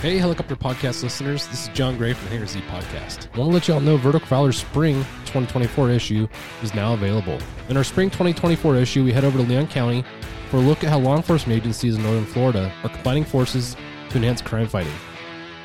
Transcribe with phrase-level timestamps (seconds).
[0.00, 3.26] Hey, helicopter podcast listeners, this is John Gray from the Hangar Z podcast.
[3.34, 4.94] I want to let y'all know Vertical Valor's spring
[5.26, 6.26] 2024 issue
[6.62, 7.38] is now available.
[7.68, 10.02] In our spring 2024 issue, we head over to Leon County
[10.48, 13.76] for a look at how law enforcement agencies in northern Florida are combining forces
[14.08, 14.94] to enhance crime fighting.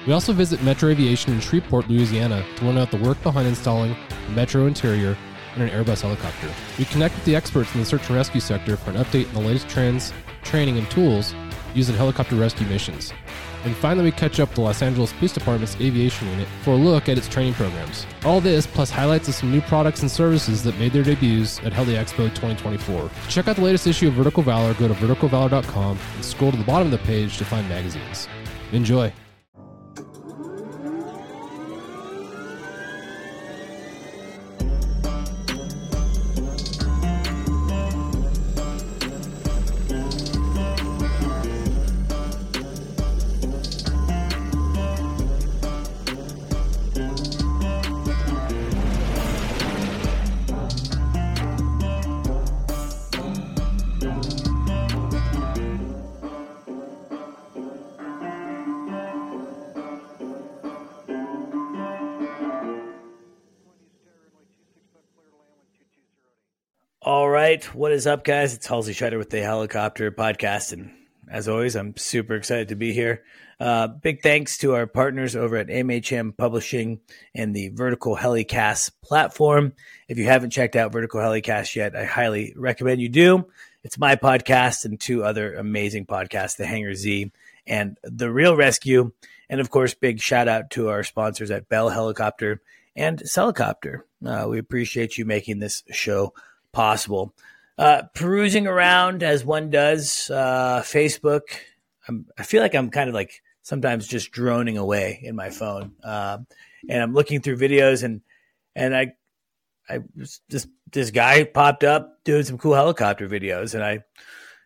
[0.06, 3.96] We also visit Metro Aviation in Shreveport, Louisiana to learn about the work behind installing
[4.28, 5.18] a Metro interior
[5.56, 6.50] in an Airbus helicopter.
[6.78, 9.36] We connect with the experts in the search and rescue sector for an update on
[9.36, 10.12] the latest trends,
[10.44, 11.34] training, and tools
[11.76, 13.14] used in helicopter rescue missions.
[13.66, 16.76] And finally, we catch up with the Los Angeles Police Department's aviation unit for a
[16.76, 18.06] look at its training programs.
[18.24, 21.74] All this, plus highlights of some new products and services that made their debuts at
[21.74, 23.10] Heli Expo 2024.
[23.10, 26.58] To check out the latest issue of Vertical Valor, go to verticalvalor.com and scroll to
[26.58, 28.28] the bottom of the page to find magazines.
[28.72, 29.12] Enjoy.
[67.56, 67.74] Right.
[67.74, 68.54] What is up, guys?
[68.54, 70.74] It's Halsey Schider with the Helicopter Podcast.
[70.74, 70.92] And
[71.30, 73.24] as always, I'm super excited to be here.
[73.62, 77.00] Uh, big thanks to our partners over at MHM Publishing
[77.34, 79.72] and the Vertical Helicast platform.
[80.10, 83.46] If you haven't checked out Vertical Helicast yet, I highly recommend you do.
[83.86, 87.32] It's my podcast and two other amazing podcasts, The Hangar Z
[87.66, 89.14] and The Real Rescue.
[89.50, 92.62] And of course, big shout out to our sponsors at Bell Helicopter
[92.98, 94.02] and Celicopter.
[94.26, 96.34] Uh, we appreciate you making this show
[96.76, 97.34] possible.
[97.78, 101.42] Uh, perusing around as one does, uh, Facebook.
[102.08, 105.94] I'm, I feel like I'm kind of like sometimes just droning away in my phone,
[106.04, 106.38] uh,
[106.88, 108.22] and I'm looking through videos and
[108.76, 109.14] and I
[109.90, 110.00] I
[110.50, 114.04] just this guy popped up doing some cool helicopter videos, and I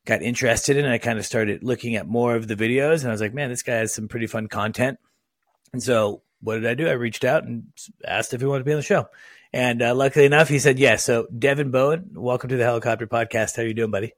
[0.06, 3.12] got interested and I kind of started looking at more of the videos, and I
[3.12, 5.00] was like, man, this guy has some pretty fun content.
[5.72, 6.88] And so, what did I do?
[6.88, 7.66] I reached out and
[8.06, 9.08] asked if he wanted to be on the show.
[9.52, 11.04] And uh, luckily enough, he said yes.
[11.04, 13.56] So, Devin Bowen, welcome to the Helicopter Podcast.
[13.56, 14.14] How are you doing, buddy?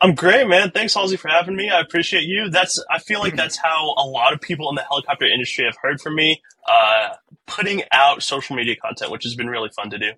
[0.00, 0.70] I'm great, man.
[0.70, 1.68] Thanks, Halsey, for having me.
[1.68, 2.48] I appreciate you.
[2.48, 5.76] That's I feel like that's how a lot of people in the helicopter industry have
[5.82, 7.10] heard from me, uh,
[7.46, 10.12] putting out social media content, which has been really fun to do.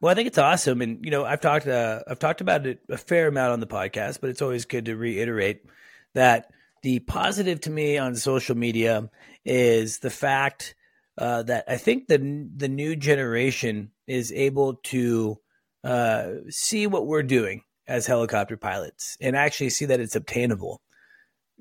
[0.00, 2.80] Well, I think it's awesome, and you know, I've talked uh, I've talked about it
[2.88, 5.62] a fair amount on the podcast, but it's always good to reiterate
[6.14, 6.50] that
[6.82, 9.10] the positive to me on social media
[9.44, 10.74] is the fact
[11.18, 15.38] uh, that I think the the new generation is able to
[15.84, 20.80] uh, see what we're doing as helicopter pilots and actually see that it's obtainable.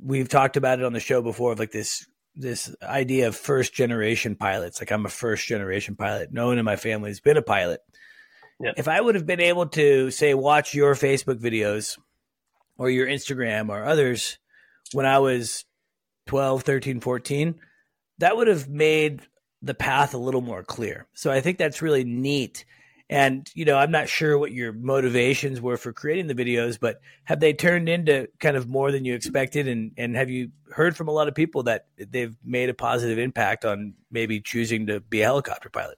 [0.02, 2.06] We've talked about it on the show before, of like this
[2.36, 4.80] this idea of first generation pilots.
[4.80, 6.32] Like I'm a first generation pilot.
[6.32, 7.82] No one in my family has been a pilot.
[8.62, 8.74] Yeah.
[8.78, 11.98] If I would have been able to say watch your Facebook videos
[12.78, 14.38] or your Instagram or others
[14.94, 15.66] when I was
[16.28, 17.56] 12, 13, 14,
[18.20, 19.22] that would have made
[19.62, 21.08] the path a little more clear.
[21.14, 22.66] So I think that's really neat.
[23.10, 27.02] And, you know, I'm not sure what your motivations were for creating the videos, but
[27.24, 29.68] have they turned into kind of more than you expected?
[29.68, 33.18] And, and have you heard from a lot of people that they've made a positive
[33.18, 35.98] impact on maybe choosing to be a helicopter pilot?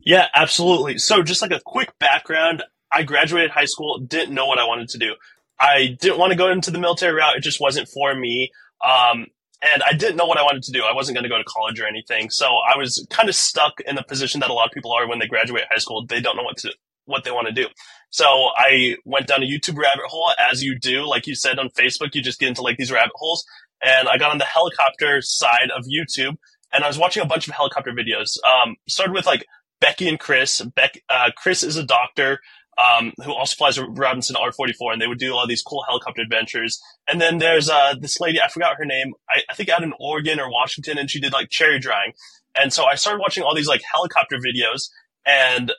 [0.00, 0.98] Yeah, absolutely.
[0.98, 4.88] So just like a quick background, I graduated high school, didn't know what I wanted
[4.90, 5.14] to do.
[5.60, 7.36] I didn't want to go into the military route.
[7.36, 8.50] It just wasn't for me.
[8.82, 9.26] Um,
[9.62, 10.82] and I didn't know what I wanted to do.
[10.82, 12.30] I wasn't going to go to college or anything.
[12.30, 15.08] So I was kind of stuck in the position that a lot of people are
[15.08, 16.04] when they graduate high school.
[16.04, 16.72] They don't know what to,
[17.04, 17.68] what they want to do.
[18.10, 18.24] So
[18.56, 21.06] I went down a YouTube rabbit hole as you do.
[21.08, 23.44] Like you said on Facebook, you just get into like these rabbit holes.
[23.80, 26.36] And I got on the helicopter side of YouTube
[26.72, 28.38] and I was watching a bunch of helicopter videos.
[28.44, 29.44] Um, started with like
[29.80, 30.60] Becky and Chris.
[30.74, 32.40] Beck, uh, Chris is a doctor
[32.78, 36.22] um, who also flies a Robinson R44, and they would do all these cool helicopter
[36.22, 36.80] adventures.
[37.08, 39.92] And then there's uh, this lady, I forgot her name, I, I think out in
[40.00, 42.12] Oregon or Washington, and she did like cherry drying.
[42.54, 44.88] And so I started watching all these like helicopter videos,
[45.26, 45.72] and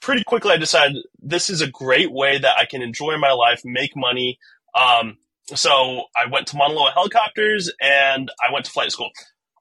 [0.00, 3.62] pretty quickly I decided this is a great way that I can enjoy my life,
[3.64, 4.38] make money.
[4.78, 5.18] Um,
[5.54, 9.10] so I went to Mauna Helicopters and I went to flight school.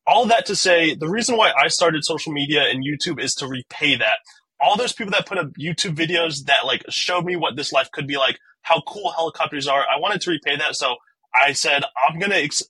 [0.06, 3.48] All that to say, the reason why I started social media and YouTube is to
[3.48, 4.20] repay that
[4.62, 7.90] all those people that put up YouTube videos that like showed me what this life
[7.92, 9.82] could be like, how cool helicopters are.
[9.82, 10.76] I wanted to repay that.
[10.76, 10.98] So
[11.34, 12.64] I said, I'm going to ex-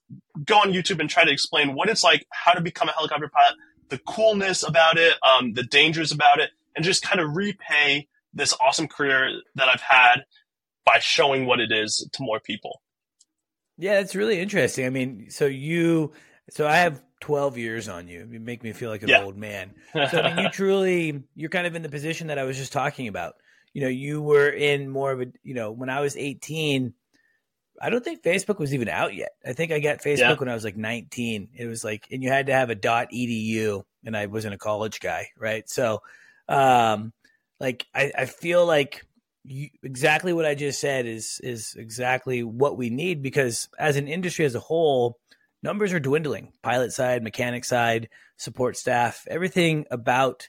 [0.46, 3.30] go on YouTube and try to explain what it's like, how to become a helicopter
[3.30, 3.58] pilot,
[3.90, 8.54] the coolness about it, um, the dangers about it, and just kind of repay this
[8.62, 10.26] awesome career that I've had
[10.86, 12.82] by showing what it is to more people.
[13.78, 14.86] Yeah, it's really interesting.
[14.86, 16.12] I mean, so you
[16.52, 18.28] So I have 12 years on you.
[18.32, 19.18] You make me feel like an Yeah.
[19.20, 19.74] old man.
[20.10, 22.74] So I mean, you truly, you're kind of in the position that I was just
[22.74, 23.36] talking about.
[23.74, 26.94] You know, you were in more of a, you know, when I was 18,
[27.82, 29.30] I don't think Facebook was even out yet.
[29.46, 30.36] I think I got Facebook Yeah.
[30.36, 31.50] when I was like 19.
[31.56, 34.58] It was like, and you had to have a dot .edu, and I wasn't a
[34.58, 35.70] college guy, right?
[35.70, 36.02] So,
[36.48, 37.14] um,
[37.60, 39.06] like I, I feel like
[39.46, 44.08] you, exactly what I just said is is exactly what we need because as an
[44.08, 45.18] industry as a whole,
[45.62, 46.52] numbers are dwindling.
[46.62, 50.48] Pilot side, mechanic side, support staff, everything about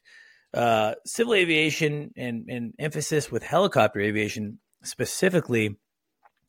[0.55, 5.79] uh, civil aviation and, and emphasis with helicopter aviation specifically.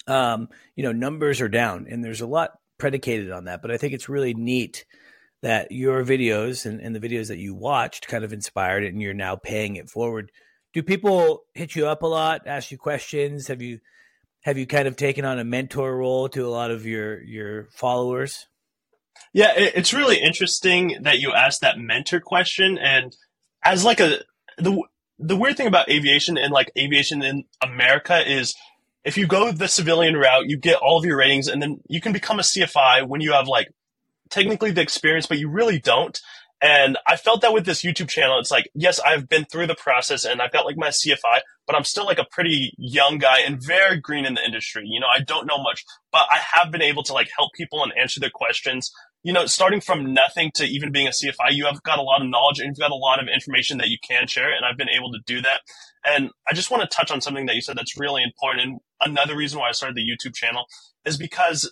[0.07, 3.61] Um, you know, numbers are down, and there's a lot predicated on that.
[3.61, 4.85] But I think it's really neat
[5.41, 9.01] that your videos and, and the videos that you watched kind of inspired it, and
[9.01, 10.31] you're now paying it forward.
[10.73, 13.47] Do people hit you up a lot, ask you questions?
[13.47, 13.79] Have you
[14.43, 17.67] have you kind of taken on a mentor role to a lot of your your
[17.71, 18.47] followers?
[19.33, 22.77] Yeah, it, it's really interesting that you asked that mentor question.
[22.77, 23.15] And
[23.63, 24.19] as like a
[24.57, 24.81] the
[25.19, 28.55] the weird thing about aviation and like aviation in America is
[29.03, 32.01] if you go the civilian route, you get all of your ratings, and then you
[32.01, 33.69] can become a CFI when you have like
[34.29, 36.19] technically the experience, but you really don't.
[36.61, 39.75] And I felt that with this YouTube channel, it's like, yes, I've been through the
[39.75, 43.39] process and I've got like my CFI, but I'm still like a pretty young guy
[43.39, 44.83] and very green in the industry.
[44.85, 47.83] You know, I don't know much, but I have been able to like help people
[47.83, 48.91] and answer their questions.
[49.23, 52.21] You know, starting from nothing to even being a CFI, you have got a lot
[52.21, 54.53] of knowledge and you've got a lot of information that you can share.
[54.55, 55.61] And I've been able to do that.
[56.05, 58.61] And I just want to touch on something that you said that's really important.
[58.61, 60.65] And another reason why I started the YouTube channel
[61.05, 61.71] is because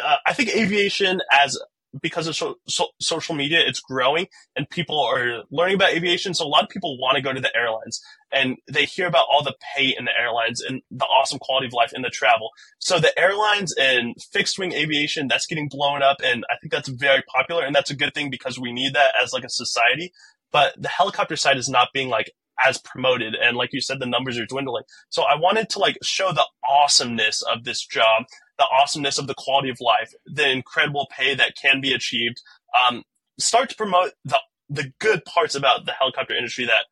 [0.00, 1.58] uh, I think aviation as
[2.02, 4.26] because of so, so, social media, it's growing
[4.56, 6.34] and people are learning about aviation.
[6.34, 8.00] So a lot of people want to go to the airlines
[8.32, 11.72] and they hear about all the pay in the airlines and the awesome quality of
[11.72, 12.50] life in the travel.
[12.78, 16.18] So the airlines and fixed wing aviation, that's getting blown up.
[16.22, 17.64] And I think that's very popular.
[17.64, 20.12] And that's a good thing because we need that as like a society.
[20.52, 22.30] But the helicopter side is not being like
[22.64, 23.34] as promoted.
[23.34, 24.84] And like you said, the numbers are dwindling.
[25.08, 28.24] So I wanted to like show the awesomeness of this job
[28.58, 32.40] the awesomeness of the quality of life, the incredible pay that can be achieved.
[32.88, 33.02] Um,
[33.38, 36.86] start to promote the the good parts about the helicopter industry that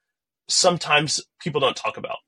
[0.48, 2.18] sometimes people don't talk about.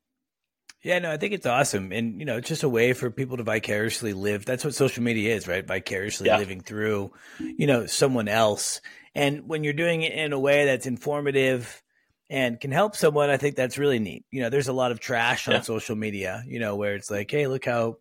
[0.81, 3.37] Yeah, no, I think it's awesome, and you know, it's just a way for people
[3.37, 4.45] to vicariously live.
[4.45, 5.65] That's what social media is, right?
[5.65, 6.37] Vicariously Yeah.
[6.37, 8.81] living through, you know, someone else.
[9.15, 11.81] And when you're doing it in a way that's informative
[12.29, 14.25] and can help someone, I think that's really neat.
[14.31, 15.61] You know, there's a lot of trash on Yeah.
[15.61, 17.97] social media, you know, where it's like, hey, look how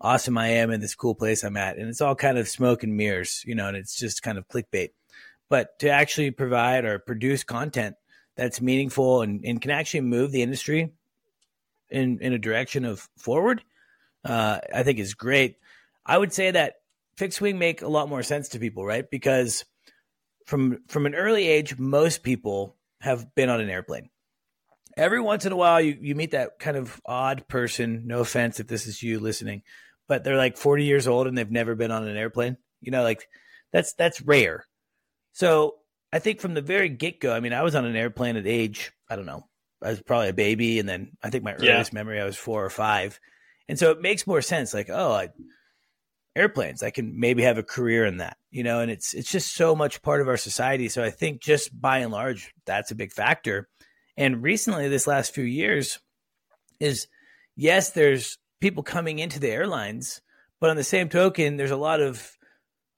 [0.00, 2.82] awesome I am in this cool place I'm at, and it's all kind of smoke
[2.82, 4.90] and mirrors, you know, and it's just kind of clickbait.
[5.48, 7.96] But to actually provide or produce content
[8.34, 10.92] that's meaningful and, and can actually move the industry
[11.90, 13.62] in in a direction of forward,
[14.24, 15.56] uh, I think is great.
[16.04, 16.76] I would say that
[17.16, 19.08] fixed wing make a lot more sense to people, right?
[19.10, 19.64] Because
[20.46, 24.10] from from an early age, most people have been on an airplane.
[24.96, 28.06] Every once in a while, you you meet that kind of odd person.
[28.06, 29.62] No offense if this is you listening,
[30.08, 32.56] but they're like forty years old and they've never been on an airplane.
[32.80, 33.28] You know, like
[33.72, 34.66] that's that's rare.
[35.32, 35.76] So
[36.12, 38.46] I think from the very get go, I mean, I was on an airplane at
[38.46, 39.44] age I don't know
[39.82, 41.72] I was probably a baby, and then I think my Yeah.
[41.72, 43.20] earliest memory I was four or five,
[43.68, 44.72] and so it makes more sense.
[44.72, 45.28] Like, oh, I,
[46.36, 48.80] airplanes, I can maybe have a career in that, you know.
[48.80, 50.88] And it's it's just so much part of our society.
[50.88, 53.68] So I think just by and large, that's a big factor.
[54.16, 55.98] And recently, this last few years,
[56.78, 57.08] is
[57.56, 60.20] yes, there's people coming into the airlines,
[60.60, 62.30] but on the same token, there's a lot of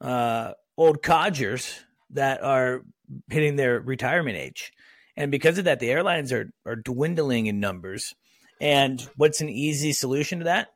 [0.01, 1.79] uh, old codgers
[2.11, 2.83] that are
[3.31, 4.73] hitting their retirement age.
[5.17, 8.15] And because of that, the airlines are are dwindling in numbers.
[8.61, 10.69] And what's an easy solution to that?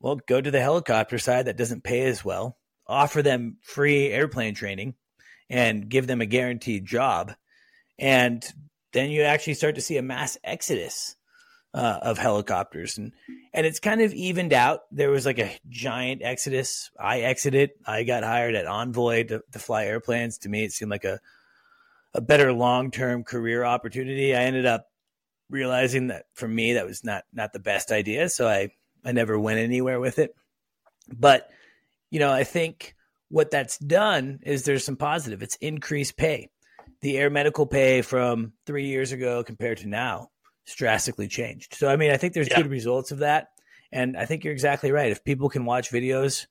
[0.00, 4.54] Well, go to the helicopter side that doesn't pay as well, offer them free airplane
[4.54, 4.94] training,
[5.50, 7.32] and give them a guaranteed job.
[7.98, 8.44] And
[8.92, 11.16] then you actually start to see a mass exodus
[11.74, 13.12] uh, of helicopters, and
[13.52, 14.80] and it's kind of evened out.
[14.90, 16.90] There was like a giant exodus.
[16.98, 17.70] I exited.
[17.86, 20.38] I got hired at Envoy to, to fly airplanes.
[20.38, 21.20] To me, it seemed like a
[22.14, 24.34] a better long term career opportunity.
[24.34, 24.86] I ended up
[25.50, 28.70] realizing that for me that was not not the best idea, so I
[29.08, 30.34] I never went anywhere with it.
[31.08, 31.48] But
[32.10, 32.94] you know, I think
[33.30, 35.42] what that's done is there's some positive.
[35.42, 36.50] It's increased pay.
[37.00, 40.28] The air medical pay from three years ago compared to now
[40.66, 41.74] has drastically changed.
[41.74, 42.56] So I mean, I think there's Yeah.
[42.58, 43.48] good results of that,
[43.92, 45.10] and I think you're exactly right.
[45.10, 46.46] If people can watch videos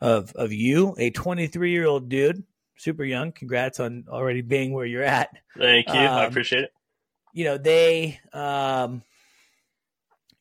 [0.00, 2.44] of of you, a 23 year old dude,
[2.76, 5.92] super young, congrats on already being where you're at Thank you.
[5.94, 6.72] I Um, appreciate it.
[7.32, 9.02] you know they um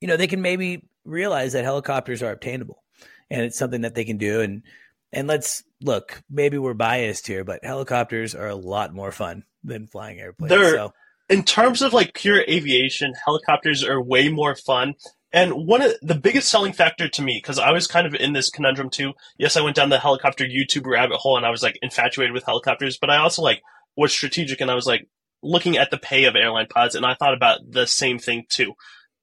[0.01, 2.83] you know they can maybe realize that helicopters are obtainable
[3.29, 4.63] and it's something that they can do and
[5.11, 9.87] and let's look, maybe we're biased here, but helicopters are a lot more fun than
[9.87, 10.49] flying airplanes.
[10.49, 10.93] They're, so.
[11.29, 14.95] In terms of like pure aviation, helicopters are way more fun.
[15.31, 18.33] And one of the biggest selling factor to me, because I was kind of in
[18.33, 19.13] this conundrum too.
[19.37, 22.45] Yes, I went down the helicopter YouTube rabbit hole and I was like infatuated with
[22.45, 23.61] helicopters, but I also like
[23.95, 25.07] was strategic and I was like
[25.43, 28.73] looking at the pay of airline pods and I thought about the same thing too.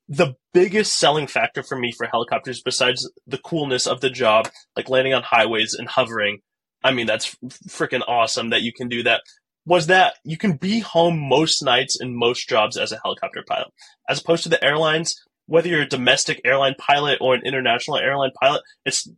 [0.08, 4.88] The biggest selling factor for me for helicopters, besides the coolness of the job, like
[4.88, 6.40] landing on highways and hovering,
[6.84, 7.36] I mean, that's
[7.68, 9.22] freaking awesome that you can do that
[9.66, 13.68] was that you can be home most nights in most jobs as a helicopter pilot.
[14.08, 18.30] As opposed to the airlines, whether you're a domestic airline pilot or an international airline
[18.40, 19.08] pilot, it's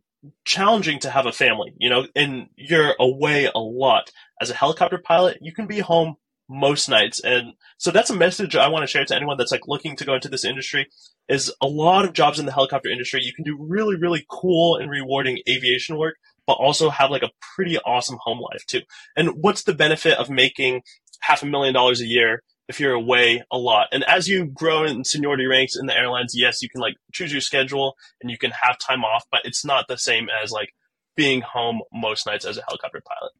[0.45, 4.11] challenging to have a family, you know, and you're away a lot.
[4.41, 6.15] As a helicopter pilot, you can be home
[6.49, 7.19] most nights.
[7.19, 10.05] And so that's a message I want to share to anyone that's like looking to
[10.05, 10.87] go into this industry
[11.29, 13.21] is a lot of jobs in the helicopter industry.
[13.23, 16.15] You can do really, really cool and rewarding aviation work,
[16.47, 18.81] but also have like a pretty awesome home life too.
[19.15, 20.81] And what's the benefit of making
[21.21, 23.87] half a million dollars a year if you're away a lot?
[23.91, 27.31] And as you grow in seniority ranks in the airlines, yes, you can like choose
[27.31, 30.69] your schedule and you can have time off, but it's not the same as like
[31.15, 33.33] being home most nights as a helicopter pilot.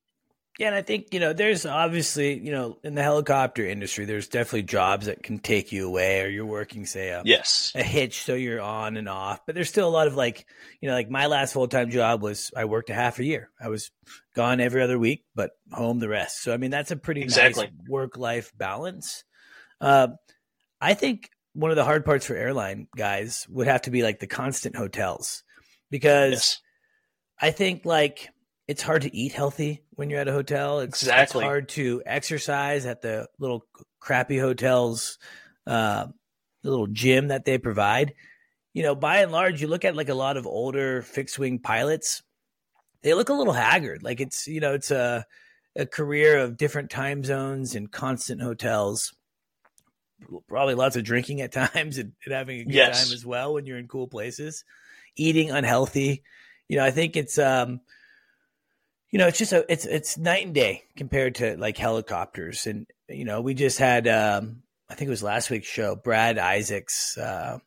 [0.60, 4.28] Yeah, and I think, you know, there's obviously, you know, in the helicopter industry, there's
[4.28, 7.72] definitely jobs that can take you away or you're working, say, a, yes.
[7.76, 9.40] a hitch, so you're on and off.
[9.46, 10.46] But there's still a lot of like,
[10.82, 13.50] you know, like my last full time job was I worked a half a year.
[13.58, 13.90] I was
[14.36, 16.44] gone every other week, but home the rest.
[16.44, 17.68] So, I mean, that's a pretty exactly.
[17.68, 19.24] nice work life balance.
[19.80, 20.10] Uh,
[20.82, 24.20] I think one of the hard parts for airline guys would have to be like
[24.20, 25.42] the constant hotels
[25.90, 26.60] because yes.
[27.42, 28.28] I think like,
[28.70, 30.82] it's hard to eat healthy when you're at a hotel.
[30.82, 31.42] It's, exactly.
[31.42, 33.66] it's hard to exercise at the little
[34.00, 35.18] crappy hotels,
[35.66, 36.06] uh,
[36.62, 38.14] the little gym that they provide.
[38.76, 41.58] You know, by and large, you look at like a lot of older fixed wing
[41.58, 42.22] pilots,
[43.02, 44.04] they look a little haggard.
[44.04, 45.26] Like it's, you know, it's a,
[45.76, 49.16] a career of different time zones and constant hotels.
[50.48, 53.04] Probably lots of drinking at times and, and having a good yes.
[53.04, 54.64] time as well when you're in cool places.
[55.16, 56.22] Eating unhealthy.
[56.68, 57.82] You know, I think it's um
[59.12, 62.68] you know, it's just a it's it's night and day compared to like helicopters.
[62.68, 65.96] And you know, we just had um, I think it was last week's show.
[65.96, 67.60] Brad Isaacs uh,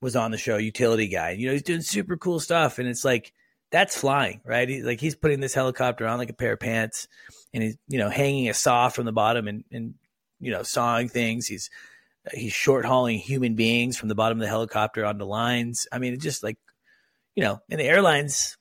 [0.00, 1.30] was on the show, utility guy.
[1.30, 3.32] You know, he's doing super cool stuff, and it's like
[3.70, 4.68] that's flying, right?
[4.68, 7.06] He, like he's putting this helicopter on like a pair of pants,
[7.54, 9.94] and he's you know hanging a saw from the bottom and and
[10.40, 11.46] you know sawing things.
[11.46, 11.70] He's
[12.34, 15.86] he's short hauling human beings from the bottom of the helicopter onto lines.
[15.92, 16.58] I mean, it's just like
[17.36, 18.57] you know, and the airlines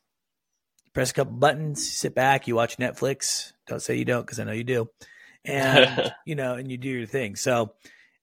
[0.98, 3.54] press a couple buttons, sit back, you watch Netflix.
[3.68, 4.90] Don't say you don't because I know you do.
[5.46, 7.36] And, you know, and you do your thing.
[7.36, 7.76] So,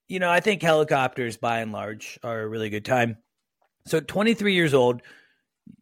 [0.09, 3.15] you know, I think helicopters by and large are a really good time.
[3.85, 5.01] So, 23 years old,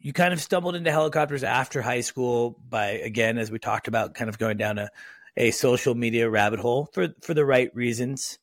[0.01, 4.13] you kind of stumbled into helicopters after high school by, again, as we talked about,
[4.13, 4.89] kind of going down a,
[5.35, 8.37] a social media rabbit hole for, for the right reasons.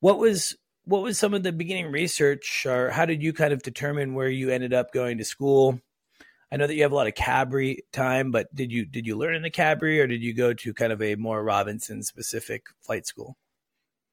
[0.00, 3.62] What was what was some of the beginning research or how did you kind of
[3.62, 5.80] determine where you ended up going to school
[6.52, 9.16] I know that you have a lot of Cabri time, but did you did you
[9.16, 12.64] learn in the Cabri or did you go to kind of a more Robinson specific
[12.80, 13.36] flight school?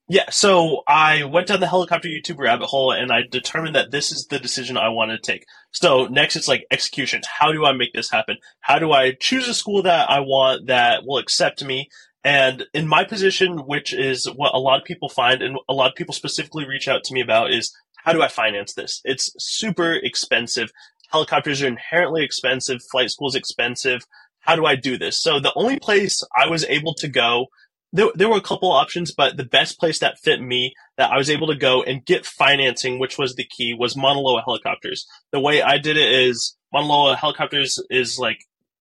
[0.09, 4.09] Yeah, so I went down the helicopter YouTube rabbit hole and I determined that this
[4.09, 5.45] is the decision I want to take.
[5.71, 7.21] So next it's like execution.
[7.39, 8.37] How do I make this happen?
[8.61, 11.89] How do I choose a school that I want that will accept me?
[12.23, 15.89] And in my position, which is what a lot of people find and a lot
[15.89, 19.01] of people specifically reach out to me about is how do I finance this?
[19.03, 20.71] It's super expensive
[21.07, 24.01] helicopters are inherently expensive, flight school is expensive.
[24.39, 25.19] How do I do this?
[25.19, 27.47] So the only place I was able to go,
[27.91, 31.17] there, there were a couple options, but the best place that fit me that I
[31.17, 35.05] was able to go and get financing, which was the key, was Mauna Loa helicopters.
[35.31, 38.39] The way I did it is Mauna Loa helicopters is like,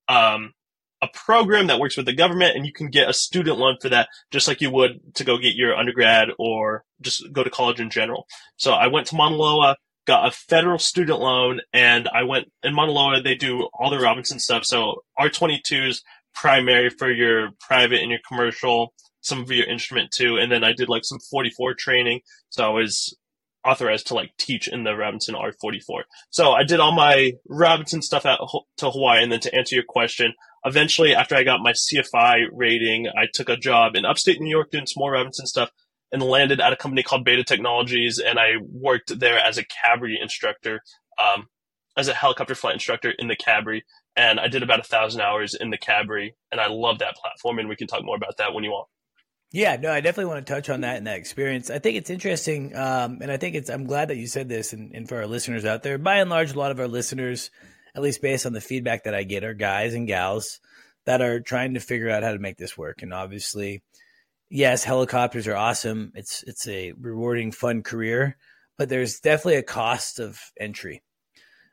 [0.08, 0.52] um,
[1.02, 3.88] a program that works with the government and you can get a student loan for
[3.90, 7.80] that just like you would to go get your undergrad or just go to college
[7.80, 8.26] in general.
[8.56, 12.74] So I went to Mauna Loa, got a federal student loan and I went in
[12.74, 14.64] Mauna Loa, they do all the Robinson stuff.
[14.64, 16.02] So R22 is
[16.34, 20.36] primary for your private and your commercial, some of your instrument too.
[20.36, 22.20] And then I did like some 44 training.
[22.50, 23.16] So I was
[23.64, 26.02] authorized to like teach in the Robinson R44.
[26.30, 28.38] So I did all my Robinson stuff out
[28.78, 29.22] to Hawaii.
[29.22, 30.34] And then to answer your question,
[30.64, 34.70] eventually after I got my CFI rating, I took a job in upstate New York
[34.70, 35.70] doing some more Robinson stuff
[36.12, 40.14] and landed at a company called Beta Technologies, and I worked there as a Cabri
[40.20, 40.80] instructor,
[41.18, 41.48] um,
[41.96, 43.82] as a helicopter flight instructor in the Cabri,
[44.14, 47.58] and I did about a thousand hours in the Cabri, and I love that platform,
[47.58, 48.88] and we can talk more about that when you want.
[49.52, 51.70] Yeah, no, I definitely want to touch on that and that experience.
[51.70, 53.70] I think it's interesting, um, and I think it's.
[53.70, 56.30] I'm glad that you said this, and, and for our listeners out there, by and
[56.30, 57.50] large, a lot of our listeners
[57.94, 60.60] at least based on the feedback that I get, are guys and gals
[61.06, 63.02] that are trying to figure out how to make this work.
[63.02, 63.82] And obviously,
[64.50, 66.12] yes, helicopters are awesome.
[66.14, 68.36] It's it's a rewarding, fun career,
[68.78, 71.02] but there's definitely a cost of entry.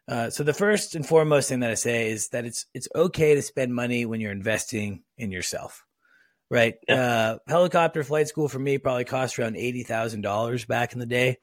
[0.08, 3.36] Uh, so the first and foremost thing that I say is that it's it's okay
[3.36, 5.86] to spend money when you're investing in yourself,
[6.50, 6.76] right?
[6.88, 6.96] Yeah.
[6.96, 11.06] Uh, helicopter flight school for me probably cost around eighty thousand dollars back in the
[11.06, 11.38] day,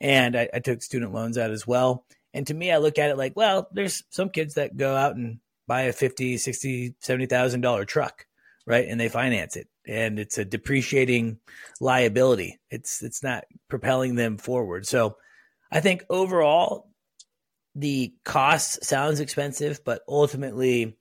[0.00, 2.04] and I, I took student loans out as well.
[2.32, 5.16] And to me, I look at it like, well, there's some kids that go out
[5.16, 8.26] and buy a 50, 60, 70,000 dollar truck,
[8.66, 8.86] right?
[8.88, 11.38] And they finance it and it's a depreciating
[11.80, 12.58] liability.
[12.70, 14.86] It's it's not propelling them forward.
[14.86, 15.16] So
[15.70, 16.90] I think overall
[17.74, 20.96] the cost sounds expensive, but ultimately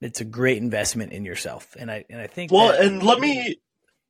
[0.00, 1.76] it's a great investment in yourself.
[1.78, 3.56] And I and I think Well, that- and let me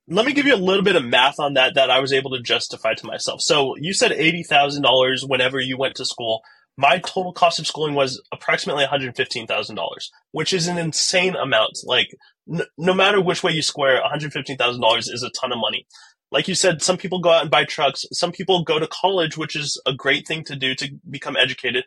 [0.08, 2.32] let me give you a little bit of math on that that I was able
[2.32, 3.40] to justify to myself.
[3.40, 6.42] So you said eighty thousand dollars whenever you went to school.
[6.76, 10.78] My total cost of schooling was approximately one hundred fifteen thousand dollars, which is an
[10.78, 11.78] insane amount.
[11.84, 12.08] Like
[12.50, 15.52] n- no matter which way you square, one hundred fifteen thousand dollars is a ton
[15.52, 15.86] of money.
[16.30, 18.06] Like you said, some people go out and buy trucks.
[18.12, 21.84] Some people go to college, which is a great thing to do to become educated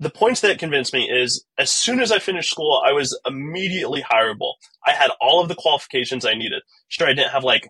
[0.00, 4.02] the points that convinced me is as soon as I finished school, I was immediately
[4.02, 4.54] hireable.
[4.86, 6.62] I had all of the qualifications I needed.
[6.88, 7.68] Sure, I didn't have like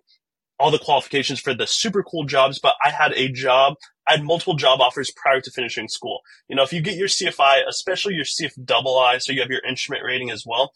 [0.59, 3.75] all the qualifications for the super cool jobs, but I had a job.
[4.09, 6.21] I had multiple job offers prior to finishing school.
[6.49, 9.51] You know, if you get your CFI, especially your CF double I, so you have
[9.51, 10.73] your instrument rating as well,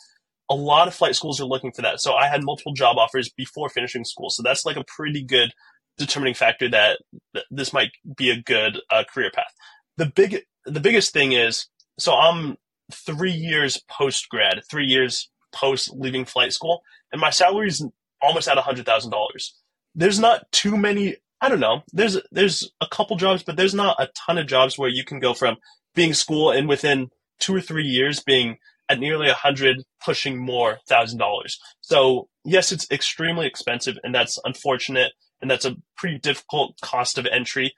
[0.51, 2.01] a lot of flight schools are looking for that.
[2.01, 4.29] So I had multiple job offers before finishing school.
[4.29, 5.53] So that's like a pretty good
[5.97, 6.99] determining factor that,
[7.33, 9.53] that this might be a good uh, career path.
[9.97, 11.67] The big the biggest thing is
[11.99, 12.57] so I'm
[12.93, 17.85] three years post grad, three years post leaving flight school, and my salary is
[18.21, 19.55] almost at a hundred thousand dollars.
[19.95, 21.17] There's not too many.
[21.43, 21.83] I don't know.
[21.93, 25.19] There's there's a couple jobs, but there's not a ton of jobs where you can
[25.19, 25.57] go from
[25.95, 27.09] being school and within
[27.41, 28.57] two or three years being
[28.89, 31.59] at nearly a hundred, pushing more thousand dollars.
[31.81, 37.27] So yes, it's extremely expensive, and that's unfortunate, and that's a pretty difficult cost of
[37.27, 37.75] entry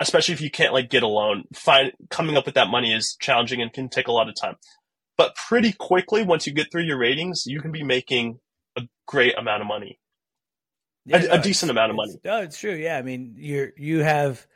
[0.00, 1.44] especially if you can't like get a loan.
[1.54, 4.56] Find coming up with that money is challenging and can take a lot of time.
[5.16, 8.38] But pretty quickly, once you get through your ratings, you can be making
[8.76, 9.98] a great amount of money,
[11.08, 12.14] yeah, a, no, a decent amount of money.
[12.24, 12.74] No, it's true.
[12.74, 14.46] Yeah, I mean, you're you have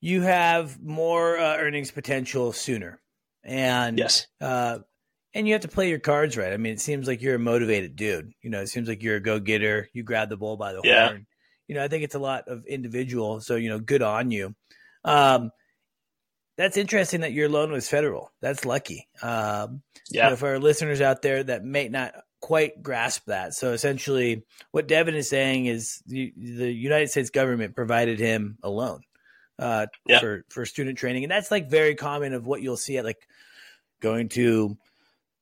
[0.00, 3.00] you have more uh, earnings potential sooner,
[3.44, 4.78] and yes, uh,
[5.34, 6.52] and you have to play your cards right.
[6.52, 8.32] I mean, it seems like you're a motivated dude.
[8.42, 9.88] You know, it seems like you're a go getter.
[9.92, 11.08] You grab the bull by the yeah.
[11.08, 11.26] horn
[11.68, 13.40] you know, I think it's a lot of individual.
[13.40, 14.54] So, you know, good on you.
[15.04, 15.50] Um,
[16.56, 18.32] that's interesting that your loan was federal.
[18.40, 19.08] That's lucky.
[19.22, 20.24] Um, yeah.
[20.24, 22.14] You know, for our listeners out there that may not
[22.46, 23.54] quite grasp that.
[23.54, 28.70] So essentially, what Devin is saying is the, the United States government provided him a
[28.70, 29.00] loan
[29.58, 30.20] uh, yeah.
[30.20, 33.26] for for student training, and that's like very common of what you'll see at like
[34.00, 34.78] going to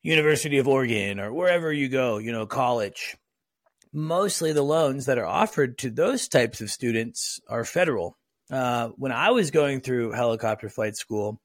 [0.00, 2.16] University of Oregon or wherever you go.
[2.16, 3.18] You know, college
[3.92, 8.16] mostly the loans that are offered to those types of students are federal.
[8.50, 11.38] Uh, when I was going through helicopter flight school,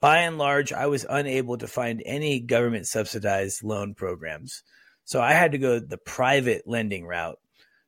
[0.00, 4.64] by and large, I was unable to find any government subsidized loan programs.
[5.04, 7.38] So I had to go the private lending route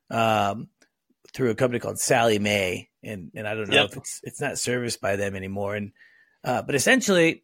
[0.09, 0.69] um,
[1.33, 3.91] through a company called Sallie Mae, and and I don't know yep.
[3.91, 5.75] if it's it's not serviced by them anymore.
[5.75, 5.91] And
[6.43, 7.43] uh, but essentially,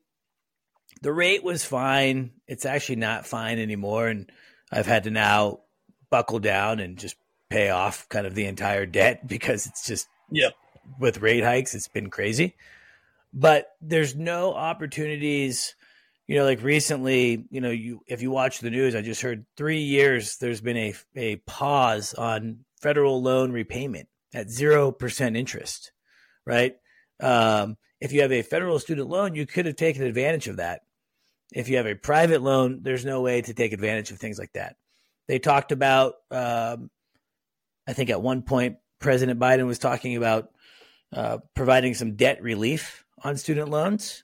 [1.01, 2.31] the rate was fine.
[2.47, 4.31] It's actually not fine anymore, and
[4.71, 5.61] I've had to now
[6.09, 7.15] buckle down and just
[7.49, 10.53] pay off kind of the entire debt because it's just yep.
[10.99, 12.55] with rate hikes it's been crazy
[13.33, 15.75] but there's no opportunities
[16.27, 19.45] you know like recently you know you if you watch the news i just heard
[19.57, 25.91] 3 years there's been a a pause on federal loan repayment at 0% interest
[26.45, 26.75] right?
[27.21, 30.81] Um, if you have a federal student loan you could have taken advantage of that.
[31.53, 34.53] If you have a private loan there's no way to take advantage of things like
[34.53, 34.75] that.
[35.27, 36.89] They talked about, um,
[37.87, 40.49] I think at one point, President Biden was talking about
[41.13, 44.23] uh, providing some debt relief on student loans.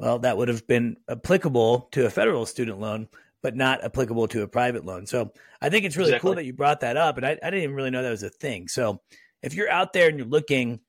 [0.00, 3.08] Well, that would have been applicable to a federal student loan,
[3.42, 5.06] but not applicable to a private loan.
[5.06, 6.28] So I think it's really exactly.
[6.28, 7.18] cool that you brought that up.
[7.18, 8.68] And I, I didn't even really know that was a thing.
[8.68, 9.02] So
[9.42, 10.80] if you're out there and you're looking,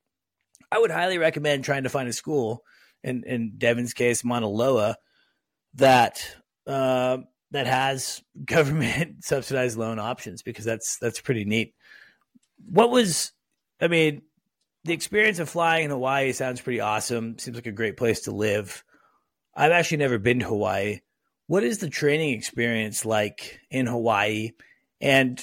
[0.72, 2.64] I would highly recommend trying to find a school,
[3.04, 4.96] in, in Devin's case, Mauna Loa,
[5.76, 6.26] that
[6.68, 7.18] uh,
[7.52, 11.74] that has government subsidized loan options because that's that's pretty neat.
[12.70, 13.34] What was
[13.82, 14.22] I mean,
[14.84, 17.38] the experience of flying in Hawaii sounds pretty awesome.
[17.40, 18.84] Seems like a great place to live.
[19.56, 21.00] I've actually never been to Hawaii.
[21.48, 24.52] What is the training experience like in Hawaii?
[25.02, 25.42] And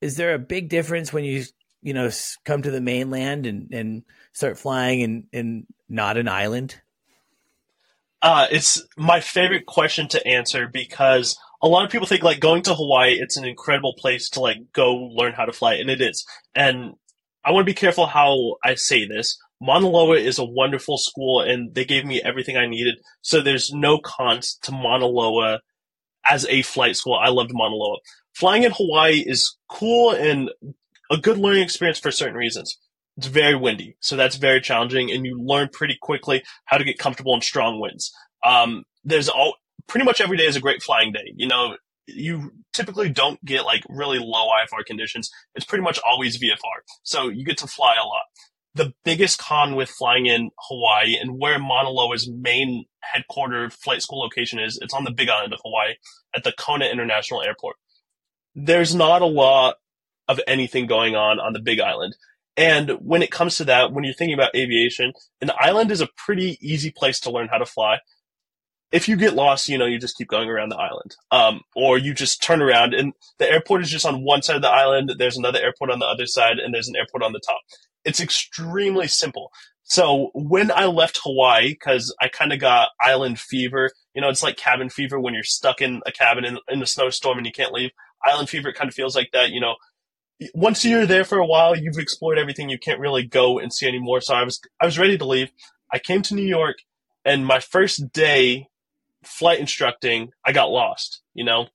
[0.00, 1.44] is there a big difference when you
[1.82, 2.10] you know
[2.44, 6.80] come to the mainland and and start flying in in not an island?
[8.20, 12.62] Uh, it's my favorite question to answer because a lot of people think like going
[12.62, 16.00] to Hawaii, it's an incredible place to like go learn how to fly, and it
[16.00, 16.24] is.
[16.54, 16.94] And
[17.44, 19.38] I want to be careful how I say this.
[19.62, 22.96] Mauna is a wonderful school, and they gave me everything I needed.
[23.20, 25.60] So there's no cons to Mauna Loa
[26.26, 27.14] as a flight school.
[27.14, 27.98] I loved Mauna Loa.
[28.34, 30.50] Flying in Hawaii is cool and
[31.12, 32.76] a good learning experience for certain reasons.
[33.16, 36.98] It's very windy, so that's very challenging, and you learn pretty quickly how to get
[36.98, 38.12] comfortable in strong winds.
[38.44, 39.54] Um, there's all
[39.86, 41.34] pretty much every day is a great flying day.
[41.36, 45.30] You know, you typically don't get like really low IFR conditions.
[45.54, 48.22] It's pretty much always VFR, so you get to fly a lot.
[48.74, 54.20] The biggest con with flying in Hawaii and where Mauna Loa's main headquarter flight school
[54.20, 55.94] location is, it's on the Big Island of Hawaii
[56.34, 57.76] at the Kona International Airport.
[58.54, 59.76] There's not a lot
[60.28, 62.16] of anything going on on the Big Island.
[62.56, 66.08] And when it comes to that, when you're thinking about aviation, an island is a
[66.16, 67.98] pretty easy place to learn how to fly.
[68.92, 71.16] If you get lost, you know, you just keep going around the island.
[71.30, 74.62] Um, or you just turn around and the airport is just on one side of
[74.62, 75.12] the island.
[75.18, 77.60] There's another airport on the other side and there's an airport on the top.
[78.04, 79.50] It's extremely simple.
[79.82, 84.42] So when I left Hawaii, cause I kind of got island fever, you know, it's
[84.42, 87.52] like cabin fever when you're stuck in a cabin in, in a snowstorm and you
[87.52, 87.90] can't leave.
[88.24, 89.74] Island fever, kind of feels like that, you know,
[90.54, 92.68] once you're there for a while, you've explored everything.
[92.68, 94.20] You can't really go and see anymore.
[94.20, 95.50] So I was I was ready to leave.
[95.92, 96.76] I came to New York,
[97.24, 98.68] and my first day
[99.24, 101.22] flight instructing, I got lost.
[101.34, 101.66] You know,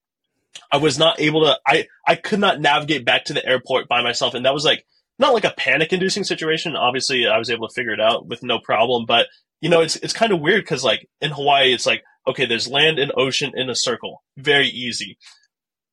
[0.72, 1.60] I was not able to.
[1.66, 4.86] I I could not navigate back to the airport by myself, and that was like
[5.20, 6.76] not like a panic inducing situation.
[6.76, 9.06] Obviously, I was able to figure it out with no problem.
[9.06, 9.28] But
[9.62, 12.68] you know, it's it's kind of weird because like in Hawaii, it's like okay, there's
[12.68, 15.18] land and ocean in a circle, very easy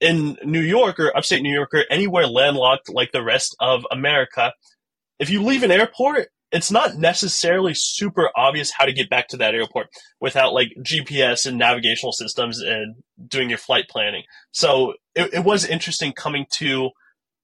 [0.00, 4.52] in New York or upstate New York or anywhere landlocked like the rest of America,
[5.18, 9.36] if you leave an airport, it's not necessarily super obvious how to get back to
[9.38, 9.88] that airport
[10.20, 14.22] without like GPS and navigational systems and doing your flight planning.
[14.52, 16.90] So it, it was interesting coming to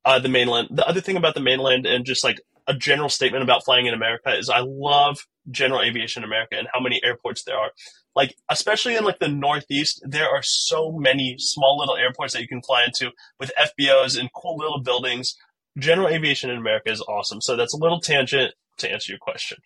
[0.04, 0.68] uh, the mainland.
[0.70, 3.94] The other thing about the mainland and just like a general statement about flying in
[3.94, 7.70] America is I love general aviation in America and how many airports there are
[8.14, 12.48] like especially in like the northeast there are so many small little airports that you
[12.48, 15.36] can fly into with fbos and cool little buildings
[15.78, 19.58] general aviation in america is awesome so that's a little tangent to answer your question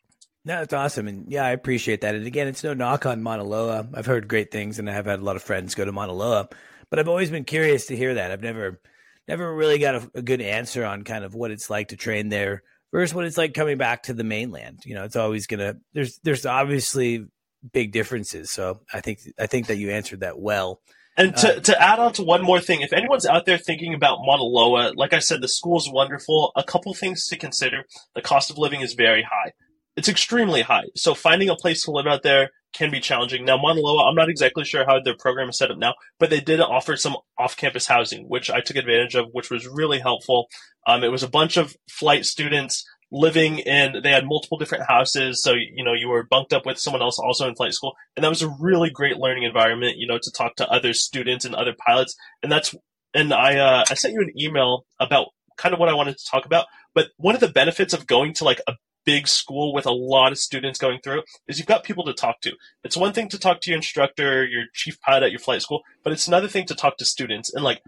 [0.46, 2.14] no, that's awesome, and yeah, I appreciate that.
[2.14, 3.88] And again, it's no knock on Mauna Loa.
[3.94, 6.12] I've heard great things, and I have had a lot of friends go to Mauna
[6.12, 6.50] Loa,
[6.90, 8.30] but I've always been curious to hear that.
[8.30, 8.78] I've never,
[9.26, 12.28] never really got a, a good answer on kind of what it's like to train
[12.28, 12.62] there
[12.92, 14.80] versus what it's like coming back to the mainland.
[14.84, 17.26] You know, it's always gonna there's there's obviously
[17.72, 18.50] big differences.
[18.50, 20.80] So I think I think that you answered that well.
[21.16, 23.94] And to, uh, to add on to one more thing, if anyone's out there thinking
[23.94, 26.52] about Mauna Loa, like I said, the school is wonderful.
[26.56, 27.84] A couple things to consider.
[28.14, 29.52] The cost of living is very high.
[29.96, 30.86] It's extremely high.
[30.96, 33.44] So finding a place to live out there can be challenging.
[33.44, 36.30] Now, Mauna Loa, I'm not exactly sure how their program is set up now, but
[36.30, 40.48] they did offer some off-campus housing, which I took advantage of, which was really helpful.
[40.84, 45.42] Um, it was a bunch of flight students living in they had multiple different houses
[45.42, 48.24] so you know you were bunked up with someone else also in flight school and
[48.24, 51.54] that was a really great learning environment you know to talk to other students and
[51.54, 52.74] other pilots and that's
[53.14, 56.24] and i uh, i sent you an email about kind of what i wanted to
[56.30, 59.86] talk about but one of the benefits of going to like a big school with
[59.86, 62.52] a lot of students going through is you've got people to talk to.
[62.82, 65.82] It's one thing to talk to your instructor, your chief pilot at your flight school,
[66.02, 67.52] but it's another thing to talk to students.
[67.52, 67.82] And like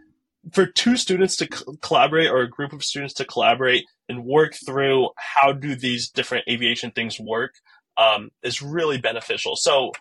[0.53, 4.55] for two students to co- collaborate or a group of students to collaborate and work
[4.65, 7.55] through how do these different aviation things work
[7.97, 9.57] um, is really beneficial.
[9.57, 9.93] So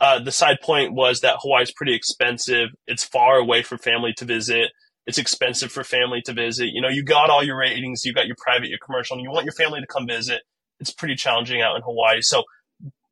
[0.00, 2.70] uh, the side point was that Hawaii is pretty expensive.
[2.86, 4.70] It's far away for family to visit.
[5.06, 6.68] It's expensive for family to visit.
[6.72, 9.30] You know, you got all your ratings, you got your private, your commercial, and you
[9.30, 10.42] want your family to come visit.
[10.80, 12.20] It's pretty challenging out in Hawaii.
[12.20, 12.42] So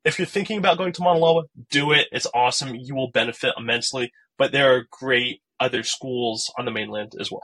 [0.03, 2.07] if you're thinking about going to Mauna Loa, do it.
[2.11, 2.75] It's awesome.
[2.75, 4.11] You will benefit immensely.
[4.37, 7.43] But there are great other schools on the mainland as well.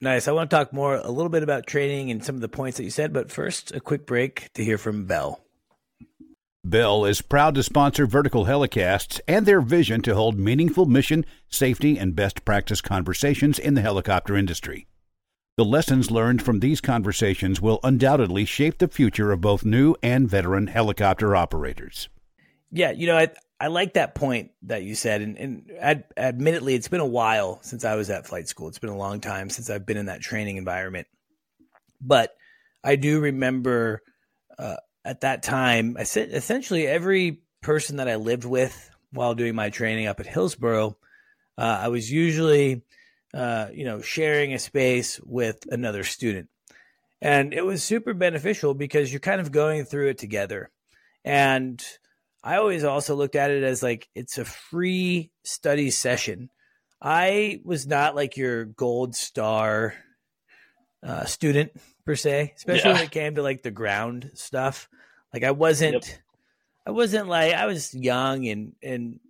[0.00, 0.28] Nice.
[0.28, 2.76] I want to talk more a little bit about training and some of the points
[2.76, 5.40] that you said, but first, a quick break to hear from Bell.
[6.64, 11.98] Bell is proud to sponsor Vertical Helicasts and their vision to hold meaningful mission, safety,
[11.98, 14.86] and best practice conversations in the helicopter industry.
[15.56, 20.28] The lessons learned from these conversations will undoubtedly shape the future of both new and
[20.28, 22.08] veteran helicopter operators.
[22.72, 23.28] Yeah, you know, I,
[23.64, 27.60] I like that point that you said, and, and ad, admittedly, it's been a while
[27.62, 28.68] since I was at flight school.
[28.68, 31.06] It's been a long time since I've been in that training environment,
[31.98, 32.36] but
[32.84, 34.02] I do remember
[34.58, 35.96] uh, at that time.
[35.98, 40.26] I said essentially every person that I lived with while doing my training up at
[40.26, 40.98] Hillsboro,
[41.56, 42.82] uh, I was usually,
[43.32, 46.50] uh, you know, sharing a space with another student,
[47.22, 50.70] and it was super beneficial because you're kind of going through it together,
[51.24, 51.82] and
[52.44, 56.50] I always also looked at it as like it's a free study session.
[57.00, 59.94] I was not like your gold star
[61.02, 61.72] uh, student
[62.04, 62.96] per se, especially yeah.
[62.96, 64.90] when it came to like the ground stuff.
[65.32, 66.18] Like I wasn't, yep.
[66.86, 69.20] I wasn't like I was young and and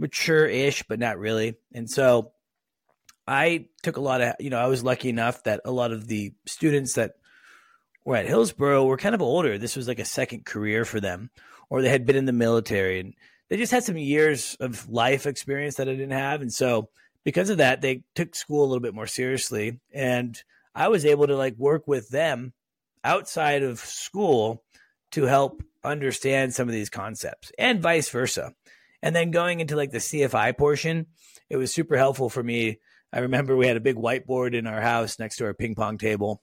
[0.00, 1.54] mature ish, but not really.
[1.72, 2.32] And so
[3.26, 6.08] I took a lot of, you know, I was lucky enough that a lot of
[6.08, 7.12] the students that
[8.04, 9.58] were at Hillsboro were kind of older.
[9.58, 11.30] This was like a second career for them,
[11.70, 13.14] or they had been in the military and
[13.48, 16.40] they just had some years of life experience that I didn't have.
[16.40, 16.88] And so
[17.24, 19.80] because of that, they took school a little bit more seriously.
[19.92, 20.40] And
[20.74, 22.52] I was able to like work with them
[23.02, 24.62] outside of school
[25.12, 28.52] to help understand some of these concepts and vice versa.
[29.02, 31.06] And then going into like the CFI portion,
[31.50, 32.80] it was super helpful for me.
[33.12, 35.98] I remember we had a big whiteboard in our house next to our ping pong
[35.98, 36.42] table.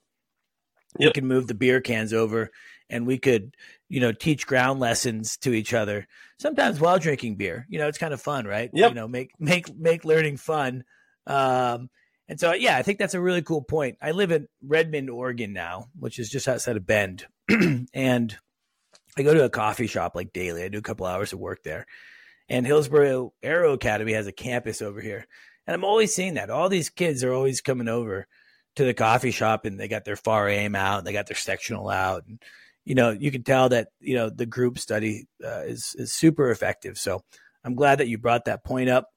[1.00, 1.10] Yep.
[1.10, 2.52] We could move the beer cans over
[2.92, 3.56] and we could,
[3.90, 6.08] you know, teach ground lessons to each other.
[6.40, 7.66] Sometimes while drinking beer.
[7.70, 8.70] You know, it's kind of fun, right?
[8.74, 8.92] Yep.
[8.92, 10.84] You know, make make make learning fun.
[11.26, 11.90] Um,
[12.28, 13.98] and so yeah, I think that's a really cool point.
[14.02, 17.26] I live in Redmond, Oregon now, which is just outside of Bend.
[17.94, 18.38] and
[19.18, 20.64] I go to a coffee shop like daily.
[20.64, 21.86] I do a couple hours of work there.
[22.50, 25.26] And Hillsboro Aero Academy has a campus over here.
[25.66, 26.50] And I'm always seeing that.
[26.50, 28.28] All these kids are always coming over
[28.76, 31.90] to the coffee shop and they got their FAR aim out, they got their sectional
[31.90, 32.24] out.
[32.28, 32.42] And,
[32.86, 36.50] you know, you can tell that, you know, the group study uh, is, is super
[36.50, 36.98] effective.
[36.98, 37.22] So
[37.63, 39.08] I'm glad that you brought that point up.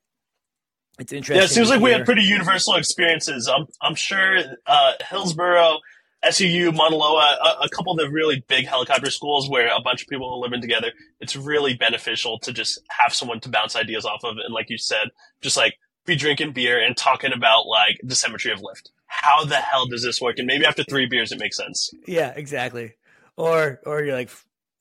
[0.99, 1.37] It's interesting.
[1.37, 1.85] Yeah, it seems like hear.
[1.85, 3.49] we had pretty universal experiences.
[3.49, 5.79] I'm, I'm sure uh, Hillsboro
[6.25, 10.03] SUU, Mauna Loa, a, a, couple of the really big helicopter schools where a bunch
[10.03, 10.93] of people are living together.
[11.21, 14.37] It's really beneficial to just have someone to bounce ideas off of.
[14.43, 15.09] And like you said,
[15.43, 15.75] just like
[16.07, 18.91] be drinking beer and talking about like the symmetry of lift.
[19.07, 20.39] How the hell does this work?
[20.39, 21.91] And maybe after three beers, it makes sense.
[22.07, 22.95] Yeah, exactly.
[23.37, 24.31] Or, or you're like,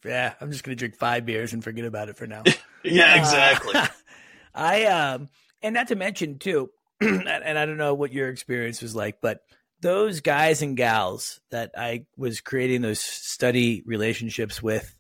[0.06, 2.44] yeah, I'm just going to drink five beers and forget about it for now.
[2.84, 3.76] yeah, exactly.
[3.76, 3.88] Uh,
[4.56, 5.30] I, um,
[5.62, 6.70] and not to mention too,
[7.02, 9.42] and I don't know what your experience was like, but
[9.82, 14.96] those guys and gals that I was creating those study relationships with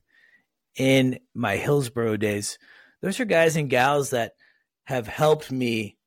[0.76, 2.58] in my Hillsboro days,
[3.02, 4.34] those are guys and gals that
[4.86, 5.98] have helped me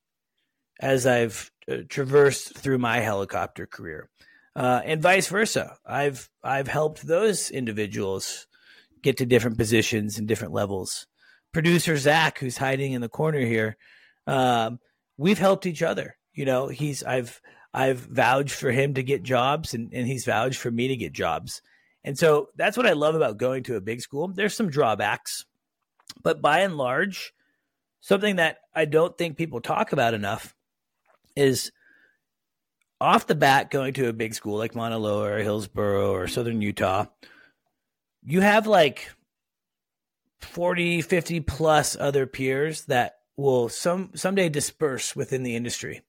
[0.81, 4.11] as I've uh, traversed through my helicopter career,
[4.57, 5.77] uh, and vice versa.
[5.87, 8.47] I've I've helped those individuals
[9.03, 11.07] get to different positions and different levels.
[11.53, 13.77] Producer Zach, who's hiding in the corner here,
[14.27, 14.81] um,
[15.19, 16.17] we've helped each other.
[16.33, 17.41] You know, he's I've
[17.75, 21.13] I've vouched for him to get jobs and, and he's vouched for me to get
[21.13, 21.61] jobs.
[22.03, 24.29] And so that's what I love about going to a big school.
[24.29, 25.45] There's some drawbacks,
[26.23, 27.35] but by and large,
[28.01, 30.55] something that I don't think people talk about enough
[31.35, 31.73] is
[33.01, 36.63] off the bat going to a big school like Mauna Loa or Hillsboro or Southern
[36.63, 37.07] Utah.
[38.25, 39.11] You have like
[40.41, 46.03] 40, 50 plus other peers that will some someday disperse within the industry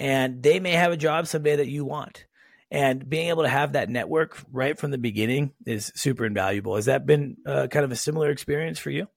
[0.00, 2.24] and they may have a job someday that you want.
[2.70, 6.76] And being able to have that network right from the beginning is super invaluable.
[6.76, 9.08] Has that been uh, kind of a similar experience for you?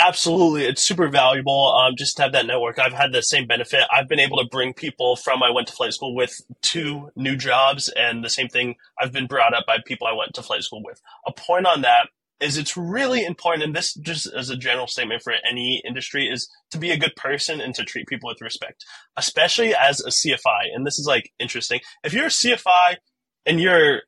[0.00, 0.64] Absolutely.
[0.64, 2.78] It's super valuable um, just to have that network.
[2.78, 3.80] I've had the same benefit.
[3.92, 7.36] I've been able to bring people from I went to flight school with two new
[7.36, 10.62] jobs, and the same thing I've been brought up by people I went to flight
[10.62, 11.00] school with.
[11.26, 12.08] A point on that
[12.40, 16.48] is it's really important, and this just as a general statement for any industry, is
[16.70, 18.84] to be a good person and to treat people with respect,
[19.16, 20.66] especially as a CFI.
[20.74, 21.80] And this is like interesting.
[22.04, 22.98] If you're a CFI
[23.46, 24.02] and you're,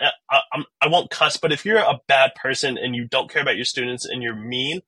[0.00, 0.40] uh, I,
[0.82, 3.64] I won't cuss, but if you're a bad person and you don't care about your
[3.66, 4.80] students and you're mean,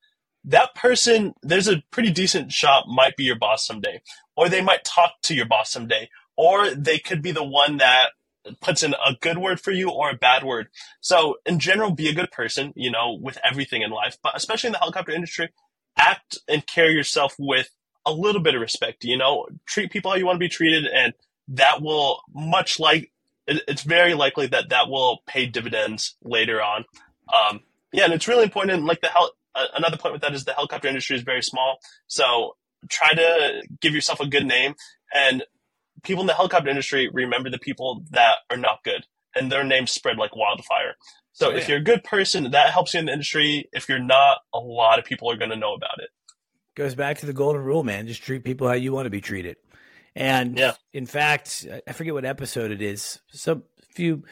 [0.48, 4.00] that person, there's a pretty decent shot might be your boss someday,
[4.36, 8.08] or they might talk to your boss someday, or they could be the one that
[8.60, 10.68] puts in a good word for you or a bad word.
[11.00, 14.68] So in general, be a good person, you know, with everything in life, but especially
[14.68, 15.50] in the helicopter industry,
[15.98, 17.70] act and carry yourself with
[18.06, 20.86] a little bit of respect, you know, treat people how you want to be treated.
[20.86, 21.12] And
[21.48, 23.12] that will much like,
[23.46, 26.84] it's very likely that that will pay dividends later on.
[27.32, 27.60] Um,
[27.92, 28.84] yeah, and it's really important.
[28.84, 29.32] Like the hel-
[29.74, 31.78] another point with that is the helicopter industry is very small.
[32.06, 32.56] So
[32.88, 34.74] try to give yourself a good name
[35.12, 35.44] and
[36.02, 39.90] people in the helicopter industry remember the people that are not good and their names
[39.90, 40.94] spread like wildfire.
[41.32, 43.68] So oh, if you're a good person, that helps you in the industry.
[43.72, 46.10] If you're not, a lot of people are going to know about it.
[46.74, 48.06] Goes back to the golden rule, man.
[48.06, 49.56] Just treat people how you want to be treated.
[50.16, 50.72] And yeah.
[50.92, 53.20] in fact, I forget what episode it is.
[53.28, 53.62] Some
[53.94, 54.24] few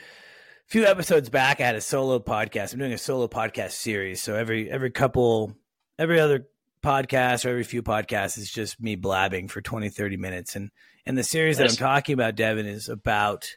[0.67, 2.73] few episodes back, I had a solo podcast.
[2.73, 4.23] I'm doing a solo podcast series.
[4.23, 5.55] So every every couple,
[5.99, 6.49] every other
[6.83, 10.57] podcast or every few podcasts is just me blabbing for 20, 30 minutes.
[10.57, 10.71] And
[11.05, 13.57] and the series that I'm talking about, Devin, is about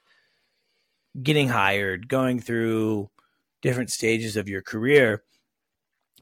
[1.22, 3.10] getting hired, going through
[3.62, 5.24] different stages of your career.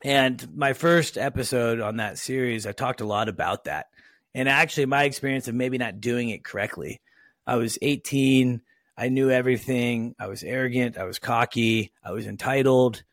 [0.04, 3.88] And my first episode on that series, I talked a lot about that.
[4.34, 7.02] And actually, my experience of maybe not doing it correctly.
[7.46, 8.62] I was 18.
[8.98, 10.16] I knew everything.
[10.20, 10.98] I was arrogant.
[10.98, 11.92] I was cocky.
[12.04, 13.04] I was entitled.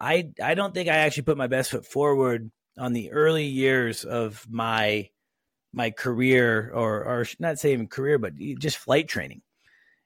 [0.00, 4.04] I I don't think I actually put my best foot forward on the early years
[4.04, 5.10] of my
[5.72, 9.42] my career, or or not saying career, but just flight training.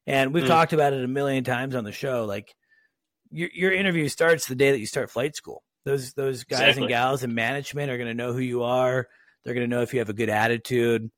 [0.07, 0.49] And we've mm.
[0.49, 2.25] talked about it a million times on the show.
[2.25, 2.55] Like
[3.31, 5.63] your your interview starts the day that you start flight school.
[5.85, 6.83] Those those guys exactly.
[6.85, 9.09] and gals in management are going to know who you are.
[9.45, 11.11] They're going to know if you have a good attitude.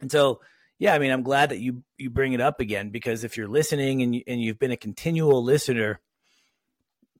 [0.00, 0.40] And so,
[0.82, 3.46] yeah, I mean, I'm glad that you you bring it up again because if you're
[3.46, 6.00] listening and you, and you've been a continual listener,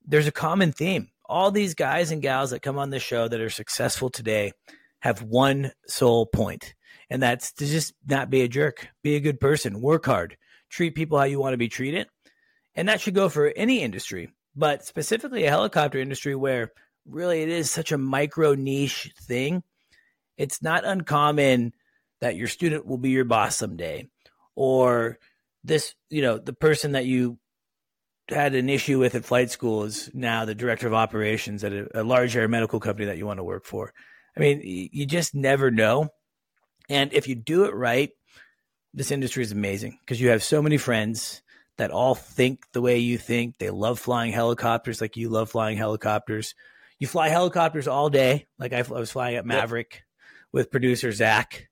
[0.05, 1.11] there's a common theme.
[1.27, 4.51] All these guys and gals that come on the show that are successful today
[4.99, 6.75] have one sole point,
[7.09, 10.37] and that's to just not be a jerk, be a good person, work hard,
[10.69, 12.09] treat people how you want to be treated,
[12.75, 16.73] and that should go for any industry, but specifically a helicopter industry where
[17.07, 19.63] really it is such a micro niche thing.
[20.37, 21.75] It's not uncommon
[22.23, 24.09] that your student will be your boss someday.
[24.55, 25.19] Or
[25.65, 27.39] this you know the person that you
[28.29, 32.01] had an issue with at flight school is now the director of operations at a,
[32.01, 33.93] a large air medical company that you want to work for.
[34.37, 36.09] I mean you just never know.
[36.89, 38.11] And if you do it right
[38.95, 41.43] this industry is amazing because you have so many friends
[41.79, 43.57] that all think the way you think.
[43.57, 46.55] They love flying helicopters like you love flying helicopters.
[46.99, 48.47] You fly helicopters all day.
[48.59, 50.03] Like i, was flying at maverick yep
[50.53, 51.69] with producer Zach,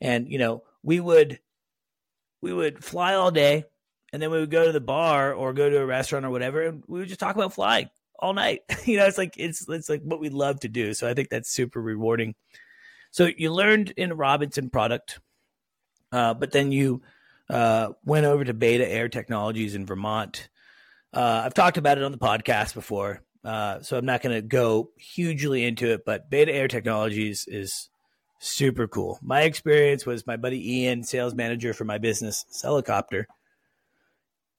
[0.00, 1.40] and you know we would
[2.40, 3.64] we would fly all day,
[4.12, 6.62] and then we would go to the bar or go to a restaurant or whatever,
[6.62, 8.62] and we would just talk about flying all night.
[8.84, 10.94] you know, it's like it's it's like what we love to do.
[10.94, 12.34] So I think that's super rewarding.
[13.10, 15.20] So you learned in Robinson product,
[16.12, 17.02] uh, but then you
[17.48, 20.48] uh, went over to Beta Air Technologies in Vermont.
[21.12, 24.42] Uh, I've talked about it on the podcast before, uh, so I'm not going to
[24.42, 26.04] go hugely into it.
[26.04, 27.88] But Beta Air Technologies is
[28.38, 29.18] super cool.
[29.22, 33.26] My experience was my buddy Ian, sales manager for my business, Helicopter.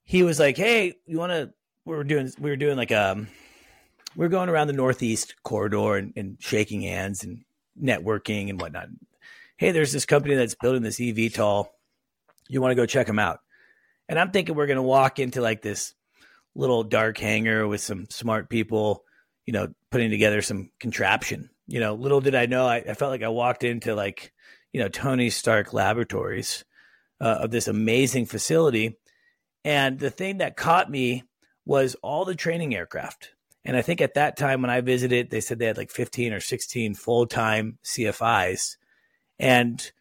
[0.04, 1.54] He was like, "Hey, you want to?"
[1.86, 3.28] We were doing we were doing like um,
[4.16, 7.44] we are going around the northeast corridor and, and shaking hands and
[7.82, 8.90] networking and whatnot.
[9.58, 11.68] Hey, there's this company that's building this eVTOL.
[12.48, 13.40] You want to go check them out?
[14.08, 15.94] And I'm thinking we're gonna walk into like this
[16.56, 19.04] little dark hangar with some smart people,
[19.46, 23.12] you know, putting together some contraption you know, little did I know, I, I felt
[23.12, 24.34] like I walked into like,
[24.74, 26.66] you know, Tony Stark Laboratories
[27.22, 28.98] uh, of this amazing facility.
[29.64, 31.24] And the thing that caught me
[31.66, 33.34] was all the training aircraft.
[33.64, 36.34] And I think at that time when I visited, they said they had like 15
[36.34, 38.78] or 16 full time CFIs.
[39.38, 39.92] And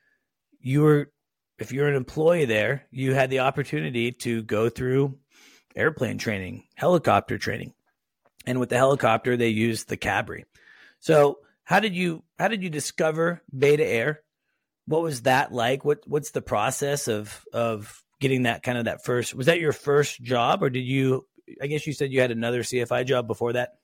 [0.61, 1.13] you were,
[1.59, 5.19] if you're an employee there, you had the opportunity to go through
[5.77, 7.75] airplane training, helicopter training.
[8.47, 10.45] And with the helicopter, they used the Cabri.
[11.01, 14.23] So how did you how did you discover Beta Air?
[14.87, 15.85] What was that like?
[15.85, 19.73] What what's the process of of getting that kind of that first was that your
[19.73, 21.27] first job or did you
[21.63, 23.75] I guess you said you had another CFI job before that?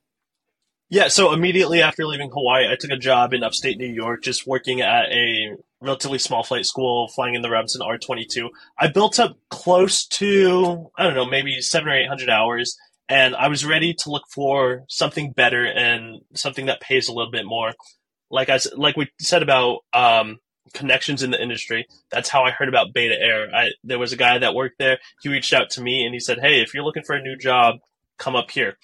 [0.89, 4.47] Yeah, so immediately after leaving Hawaii, I took a job in upstate New York, just
[4.47, 8.49] working at a relatively small flight school, flying in the Robinson R22.
[8.79, 13.49] I built up close to, I don't know, maybe seven or 800 hours and I
[13.49, 17.73] was ready to look for something better and something that pays a little bit more.
[18.31, 20.39] Like I like we said about um,
[20.73, 21.87] connections in the industry.
[22.11, 23.55] That's how I heard about Beta Air.
[23.55, 24.99] I, there was a guy that worked there.
[25.23, 27.37] He reached out to me and he said, "Hey, if you're looking for a new
[27.37, 27.77] job,
[28.19, 28.79] come up here."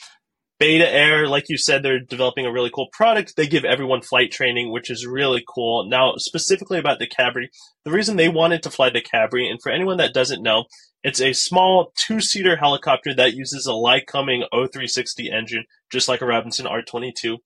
[0.61, 3.35] Beta Air, like you said, they're developing a really cool product.
[3.35, 5.89] They give everyone flight training, which is really cool.
[5.89, 7.47] Now, specifically about the Cabri,
[7.87, 10.67] the reason they wanted to fly the Cabri, and for anyone that doesn't know,
[11.03, 16.67] it's a small two-seater helicopter that uses a Lycoming O360 engine, just like a Robinson
[16.67, 17.39] R22.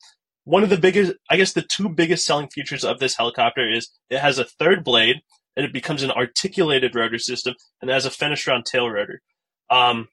[0.42, 3.90] One of the biggest, I guess the two biggest selling features of this helicopter is
[4.11, 5.20] it has a third blade,
[5.57, 9.22] and it becomes an articulated rotor system, and has a Fenestron tail rotor.
[9.70, 10.09] Um,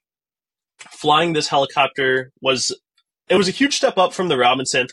[0.78, 2.72] flying this helicopter was
[3.28, 4.88] it was a huge step up from the Robinson.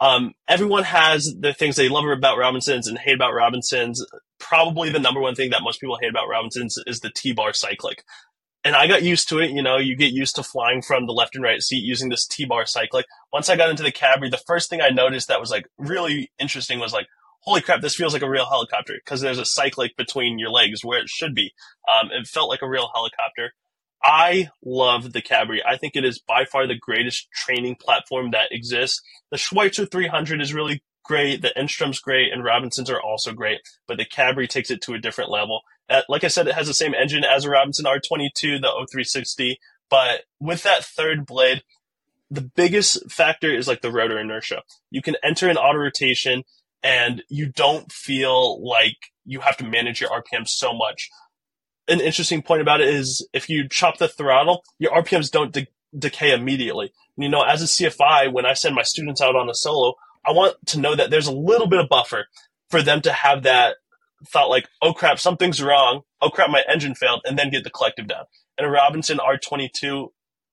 [0.00, 4.04] Um, everyone has the things they love about Robinsons and hate about Robinsons.
[4.38, 8.02] Probably the number one thing that most people hate about Robinsons is the T-bar cyclic.
[8.64, 9.50] And I got used to it.
[9.50, 12.26] You know, you get used to flying from the left and right seat using this
[12.26, 13.06] T-bar cyclic.
[13.32, 16.30] Once I got into the Cabri, the first thing I noticed that was like really
[16.38, 17.06] interesting was like,
[17.40, 20.84] holy crap, this feels like a real helicopter because there's a cyclic between your legs
[20.84, 21.52] where it should be.
[21.90, 23.52] Um, it felt like a real helicopter.
[24.02, 25.58] I love the Cabri.
[25.66, 29.02] I think it is by far the greatest training platform that exists.
[29.30, 31.42] The Schweizer 300 is really great.
[31.42, 33.60] The Enstrom's great, and Robinsons are also great.
[33.86, 35.60] But the Cabri takes it to a different level.
[35.88, 39.56] Uh, like I said, it has the same engine as a Robinson R22, the O360.
[39.90, 41.62] But with that third blade,
[42.30, 44.62] the biggest factor is like the rotor inertia.
[44.90, 46.44] You can enter an auto rotation
[46.82, 51.10] and you don't feel like you have to manage your RPM so much.
[51.90, 55.68] An interesting point about it is if you chop the throttle, your RPMs don't de-
[55.96, 56.92] decay immediately.
[57.16, 59.94] And, you know, as a CFI, when I send my students out on a solo,
[60.24, 62.26] I want to know that there's a little bit of buffer
[62.70, 63.76] for them to have that
[64.28, 66.02] thought like, oh crap, something's wrong.
[66.20, 68.24] Oh crap, my engine failed, and then get the collective down.
[68.58, 70.08] And a Robinson R22,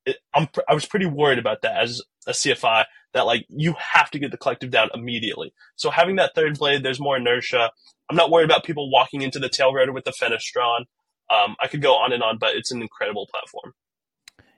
[0.06, 4.20] it, I was pretty worried about that as a CFI that like you have to
[4.20, 5.54] get the collective down immediately.
[5.76, 7.72] So having that third blade, there's more inertia.
[8.10, 10.86] I'm not worried about people walking into the tail rotor with the fenestron.
[11.30, 13.74] Um, I could go on and on, but it's an incredible platform.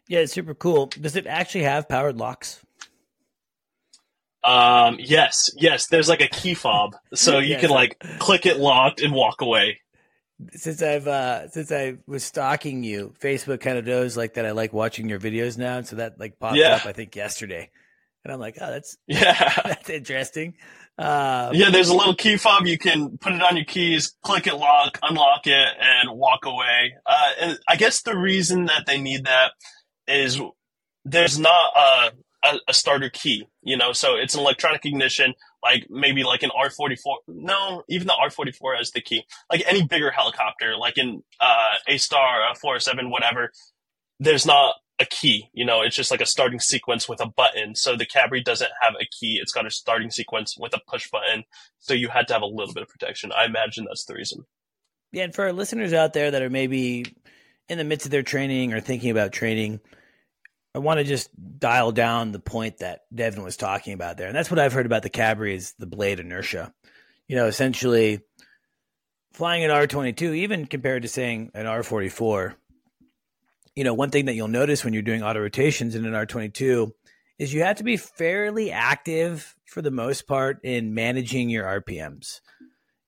[0.07, 0.88] Yeah, it's super cool.
[0.88, 2.61] Does it actually have powered locks?
[4.43, 5.88] Um, yes, yes.
[5.88, 9.80] There's like a key fob, so you can like click it locked and walk away.
[10.53, 14.51] Since I've uh since I was stalking you, Facebook kind of knows like that I
[14.51, 16.76] like watching your videos now, and so that like popped Yeah.
[16.76, 17.70] up I think yesterday,
[18.30, 19.54] and I'm like, oh, that's Yeah.
[19.66, 20.56] that's interesting.
[20.98, 22.66] Uh, Yeah, there's a little key fob.
[22.68, 26.94] You can put it on your keys, click it, lock, unlock it, and walk away.
[27.06, 29.52] Uh, and I guess the reason that they need that
[30.08, 30.40] is
[31.06, 32.12] there's not a,
[32.48, 36.52] a, a starter key, you know, so it's an electronic ignition, like maybe like an
[36.52, 36.98] R44.
[37.28, 39.24] No, even the R44 has the key.
[39.52, 43.52] Like any bigger helicopter, like in uh, A Star, a 407, whatever,
[44.20, 45.50] there's not a key.
[45.54, 47.76] You know, it's just like a starting sequence with a button.
[47.76, 49.39] So the Cabri doesn't have a key.
[49.41, 51.43] It's got a starting sequence with a push button.
[51.80, 53.32] So you had to have a little bit of protection.
[53.32, 54.45] I imagine that's the reason.
[55.12, 57.06] Yeah, and for our listeners out there that are maybe
[57.68, 59.80] in the midst of their training or thinking about training,
[60.76, 61.30] I want to just
[61.60, 64.28] dial down the point that Devin was talking about there.
[64.28, 66.74] And that's what I've heard about the Cabri is the blade inertia.
[67.28, 68.22] You know, essentially
[69.34, 72.56] flying an R22, even compared to saying an R44,
[73.76, 76.91] you know, one thing that you'll notice when you're doing auto rotations in an R22
[77.38, 82.41] is you have to be fairly active for the most part in managing your RPMs.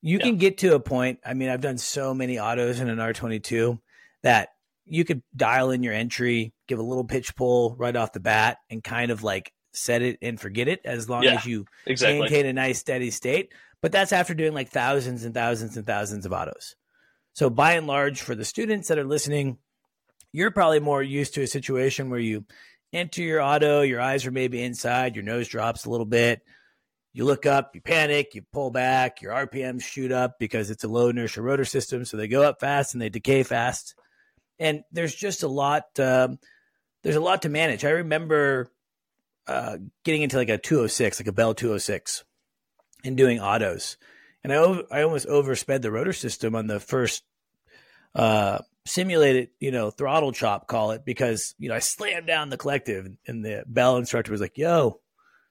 [0.01, 0.23] You Yeah.
[0.25, 1.19] can get to a point.
[1.25, 3.79] I mean, I've done so many autos in an R22
[4.23, 4.49] that
[4.85, 8.57] you could dial in your entry, give a little pitch pull right off the bat,
[8.69, 12.21] and kind of like set it and forget it as long Yeah, as you Exactly.
[12.21, 13.53] maintain a nice steady state.
[13.81, 16.75] But that's after doing like thousands and thousands and thousands of autos.
[17.33, 19.57] So by and large, for the students that are listening,
[20.31, 22.45] you're probably more used to a situation where you
[22.93, 26.41] enter your auto, your eyes are maybe inside, your nose drops a little bit.
[27.13, 30.87] You look up, you panic, you pull back, your RPMs shoot up because it's a
[30.87, 32.05] low inertia rotor system.
[32.05, 33.95] So they go up fast and they decay fast.
[34.59, 36.39] And there's just a lot, um,
[37.03, 37.83] there's a lot to manage.
[37.83, 38.71] I remember
[39.47, 42.23] uh, getting into like a 206, like a Bell 206,
[43.03, 43.97] and doing autos.
[44.43, 47.23] And I, I almost oversped the rotor system on the first
[48.15, 52.57] uh, simulated, you know, throttle chop, call it, because, you know, I slammed down the
[52.57, 54.99] collective and the Bell instructor was like, yo,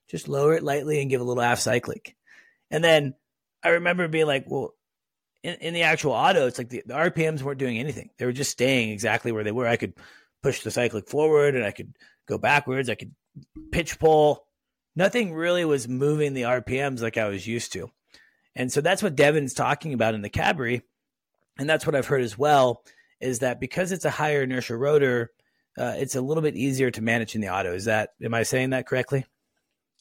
[0.09, 2.17] just lower it lightly and give a little half cyclic.
[2.71, 3.15] And then
[3.63, 4.75] I remember being like, well,
[5.43, 8.11] in, in the actual auto, it's like the, the RPMs weren't doing anything.
[8.19, 9.67] They were just staying exactly where they were.
[9.67, 9.95] I could
[10.43, 11.95] push the cyclic forward and I could
[12.29, 12.91] go backwards.
[12.91, 13.15] I could
[13.71, 14.45] pitch pull.
[14.97, 17.91] Nothing really was moving the RPMs like I was used to.
[18.57, 20.83] And so that's what Devin's talking about in the Cabri.
[21.59, 22.83] And that's what I've heard as well
[23.21, 25.31] is that because it's a higher inertia rotor,
[25.79, 27.75] uh, it's a little bit easier to manage in the auto.
[27.75, 29.25] Is that, am I saying that correctly?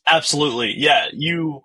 [0.08, 0.74] Absolutely.
[0.78, 1.08] Yeah.
[1.14, 1.62] You,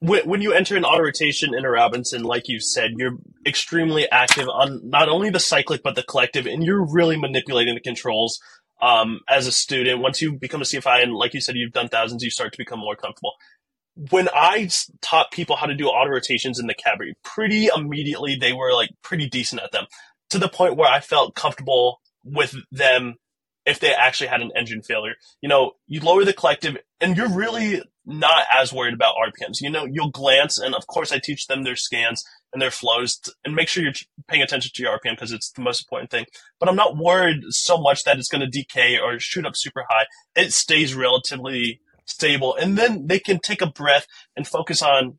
[0.00, 4.48] when, you enter an auto rotation in a Robinson, like you said, you're extremely active
[4.48, 8.40] on not only the cyclic, but the collective, and you're really manipulating the controls.
[8.82, 11.88] Um, as a student, once you become a CFI, and like you said, you've done
[11.88, 13.32] thousands, you start to become more comfortable.
[14.10, 14.68] When I
[15.00, 18.90] taught people how to do auto rotations in the Cabri, pretty immediately they were like
[19.02, 19.86] pretty decent at them
[20.30, 23.16] to the point where I felt comfortable with them
[23.64, 25.14] if they actually had an engine failure.
[25.40, 29.60] You know, you lower the collective and you're really not as worried about RPMs.
[29.60, 33.20] You know, you'll glance and of course I teach them their scans and their flows
[33.44, 33.92] and make sure you're
[34.28, 36.26] paying attention to your RPM because it's the most important thing.
[36.60, 39.84] But I'm not worried so much that it's going to decay or shoot up super
[39.90, 40.06] high.
[40.36, 44.06] It stays relatively stable and then they can take a breath
[44.36, 45.18] and focus on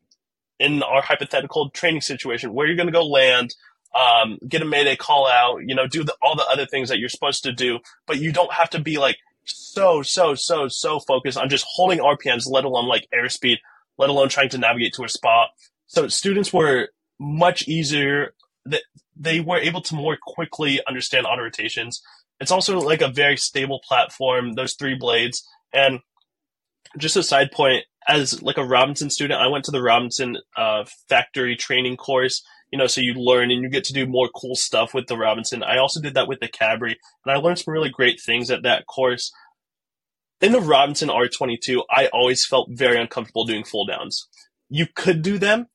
[0.58, 3.54] in our hypothetical training situation where you're going to go land
[3.94, 6.98] um, get a mayday call out, you know, do the, all the other things that
[6.98, 11.00] you're supposed to do, but you don't have to be like so, so, so, so
[11.00, 13.58] focused on just holding RPMs, let alone like airspeed,
[13.96, 15.50] let alone trying to navigate to a spot.
[15.86, 18.34] So students were much easier
[18.66, 18.82] that
[19.16, 22.02] they were able to more quickly understand auto rotations.
[22.40, 25.46] It's also like a very stable platform, those three blades.
[25.72, 26.00] And
[26.96, 30.84] just a side point, as like a Robinson student, I went to the Robinson uh,
[31.08, 34.54] factory training course you know, so you learn and you get to do more cool
[34.54, 35.62] stuff with the Robinson.
[35.62, 38.62] I also did that with the Cabri, and I learned some really great things at
[38.62, 39.32] that course.
[40.40, 44.28] in the Robinson R22, I always felt very uncomfortable doing full downs.
[44.68, 45.66] You could do them,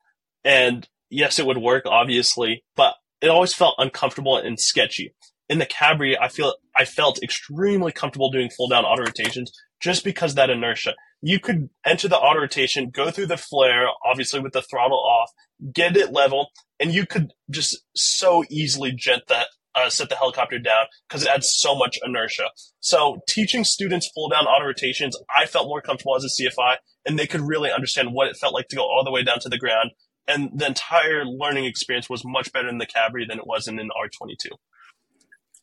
[0.43, 5.13] and yes, it would work, obviously, but it always felt uncomfortable and sketchy.
[5.53, 10.03] In the Cabri, I feel I felt extremely comfortable doing full down auto rotations just
[10.03, 10.95] because that inertia.
[11.21, 15.29] You could enter the auto rotation, go through the flare, obviously with the throttle off,
[15.71, 16.47] get it level,
[16.79, 21.29] and you could just so easily gent that uh, set the helicopter down because it
[21.29, 22.49] adds so much inertia.
[22.79, 27.19] So teaching students full down auto rotations, I felt more comfortable as a CFI, and
[27.19, 29.49] they could really understand what it felt like to go all the way down to
[29.49, 29.91] the ground.
[30.27, 33.77] And the entire learning experience was much better in the Cabri than it was in
[33.77, 34.57] an R22.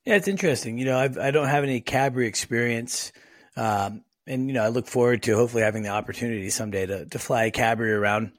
[0.05, 0.79] Yeah, it's interesting.
[0.79, 3.13] You know, I've, I don't have any Cabri experience.
[3.57, 7.19] Um, and, you know, I look forward to hopefully having the opportunity someday to, to
[7.19, 8.33] fly a Cabri around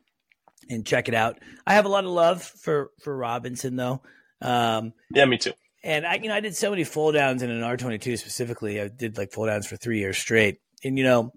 [0.70, 1.39] and check it out.
[1.68, 4.01] I have a lot of love for, for Robinson, though.
[4.41, 5.53] Um, yeah, me too.
[5.84, 8.80] And I, you know, I did so many full downs in an R22 specifically.
[8.80, 10.59] I did like full downs for three years straight.
[10.84, 11.34] And, you know,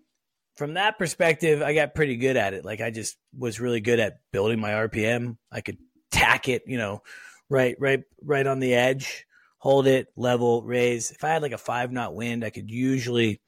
[0.57, 2.65] from that perspective, I got pretty good at it.
[2.65, 5.37] Like I just was really good at building my RPM.
[5.51, 5.79] I could
[6.11, 7.03] tack it, you know,
[7.49, 9.27] right, right, right on the edge,
[9.65, 11.11] hold it, level, raise.
[11.11, 13.41] If I had like a five knot wind, I could usually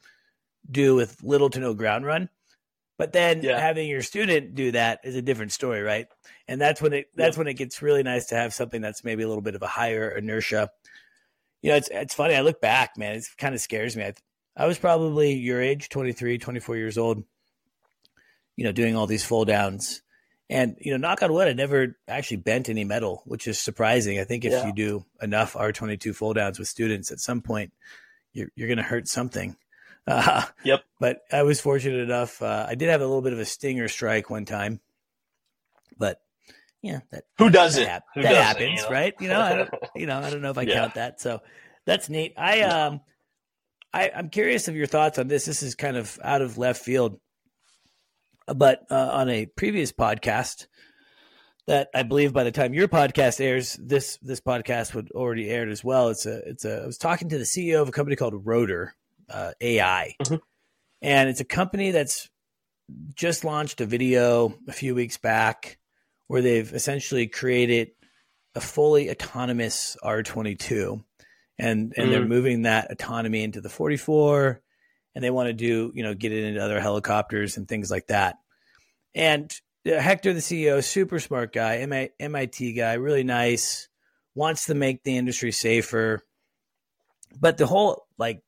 [0.69, 2.29] do with little to no ground run.
[2.99, 3.61] But then yeah.
[3.61, 6.07] having your student do that is a different story, right?
[6.49, 9.23] And that's when it that's when it gets really nice to have something that's maybe
[9.23, 10.71] a little bit of a higher inertia
[11.67, 12.37] you know, it's it's funny.
[12.37, 13.17] I look back, man.
[13.17, 14.05] It kind of scares me.
[14.05, 14.15] I,
[14.57, 17.25] I was probably your age, 23, 24 years old.
[18.55, 20.01] You know, doing all these full downs,
[20.49, 24.19] and you know, knock on wood, I never actually bent any metal, which is surprising.
[24.19, 24.67] I think if yeah.
[24.67, 27.73] you do enough R twenty two full downs with students, at some point,
[28.33, 29.57] you're you're going to hurt something.
[30.07, 30.85] Uh, yep.
[31.01, 32.41] But I was fortunate enough.
[32.41, 34.81] Uh, I did have a little bit of a stinger strike one time,
[35.99, 36.21] but
[36.83, 37.87] yeah, that who does it?
[37.87, 38.91] That, who that happens, you know?
[38.91, 39.15] right?
[39.19, 40.75] You know, I don't, you know, I don't know if I yeah.
[40.75, 41.21] count that.
[41.21, 41.41] So
[41.85, 42.35] that's neat.
[42.37, 43.01] I um,
[43.93, 45.45] I I'm curious of your thoughts on this.
[45.45, 47.19] This is kind of out of left field,
[48.55, 50.67] but uh, on a previous podcast
[51.67, 55.69] that I believe by the time your podcast airs, this this podcast would already aired
[55.69, 56.09] as well.
[56.11, 56.83] It's a it's a.
[56.83, 58.95] I was talking to the CEO of a company called Rotor
[59.29, 60.37] uh, AI, mm-hmm.
[61.03, 62.31] and it's a company that's
[63.15, 65.79] just launched a video a few weeks back
[66.29, 67.91] where they've essentially created
[68.55, 71.03] a fully autonomous R22
[71.59, 74.63] and and mm they're moving that autonomy into the 44
[75.17, 78.09] and they want to do, you know, get it into other helicopters and things like
[78.09, 78.37] that.
[79.15, 79.51] And
[79.87, 83.89] uh, Hector the CEO, super smart guy, MIT guy, really nice,
[84.35, 86.21] wants to make the industry safer.
[87.41, 88.43] But the whole like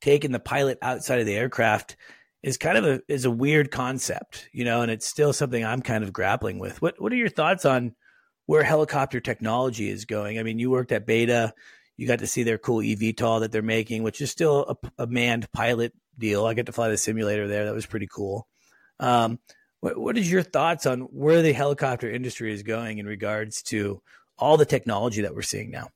[0.00, 1.96] taking the pilot outside of the aircraft
[2.40, 5.82] is kind of a is a weird concept, you know, and it's still something I'm
[5.82, 6.80] kind of grappling with.
[6.80, 7.96] What what are your thoughts on
[8.46, 10.38] where helicopter technology is going?
[10.38, 11.52] I mean, you worked at Beta,
[11.96, 15.06] you got to see their cool eVTOL that they're making, which is still a, a
[15.06, 16.46] manned pilot deal.
[16.46, 18.46] I got to fly the simulator there; that was pretty cool.
[19.00, 19.38] Um,
[19.80, 24.02] what, what is your thoughts on where the helicopter industry is going in regards to
[24.38, 25.88] all the technology that we're seeing now?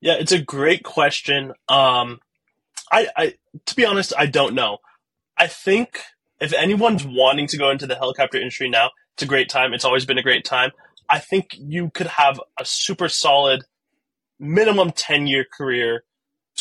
[0.00, 1.52] Yeah, it's a great question.
[1.68, 2.20] Um,
[2.92, 3.34] I, I,
[3.66, 4.78] to be honest, I don't know.
[5.36, 6.00] I think
[6.40, 9.72] if anyone's wanting to go into the helicopter industry now, it's a great time.
[9.72, 10.72] It's always been a great time.
[11.08, 13.64] I think you could have a super solid
[14.38, 16.04] minimum 10 year career,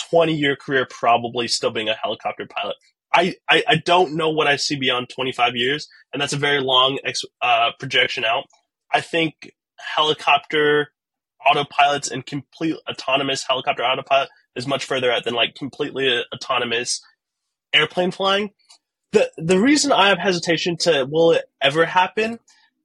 [0.09, 2.75] 20 year career, probably still being a helicopter pilot.
[3.13, 6.59] I, I, I, don't know what I see beyond 25 years, and that's a very
[6.59, 8.45] long ex, uh, projection out.
[8.91, 10.91] I think helicopter
[11.47, 17.01] autopilots and complete autonomous helicopter autopilot is much further out than like completely autonomous
[17.73, 18.51] airplane flying
[19.13, 22.39] the the reason I have hesitation to will it ever happen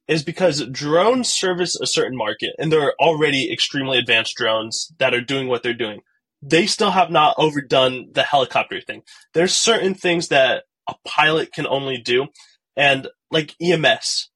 [0.09, 5.15] is because drones service a certain market and there are already extremely advanced drones that
[5.15, 6.01] are doing what they're doing.
[6.41, 9.03] They still have not overdone the helicopter thing.
[9.35, 12.29] There's certain things that a pilot can only do
[12.77, 14.31] and like EMS.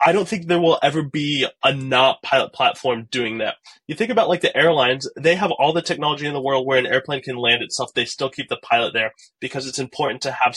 [0.00, 3.56] I don't think there will ever be a not pilot platform doing that.
[3.88, 6.78] You think about like the airlines, they have all the technology in the world where
[6.78, 7.90] an airplane can land itself.
[7.94, 10.56] They still keep the pilot there because it's important to have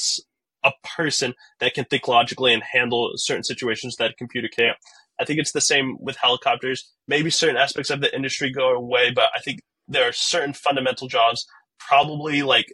[0.63, 4.77] a person that can think logically and handle certain situations that a computer can't.
[5.19, 6.91] I think it's the same with helicopters.
[7.07, 11.07] Maybe certain aspects of the industry go away, but I think there are certain fundamental
[11.07, 11.45] jobs,
[11.79, 12.73] probably like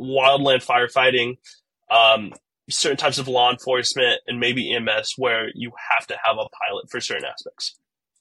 [0.00, 1.38] wildland firefighting,
[1.90, 2.32] um,
[2.70, 6.90] certain types of law enforcement, and maybe EMS, where you have to have a pilot
[6.90, 7.78] for certain aspects.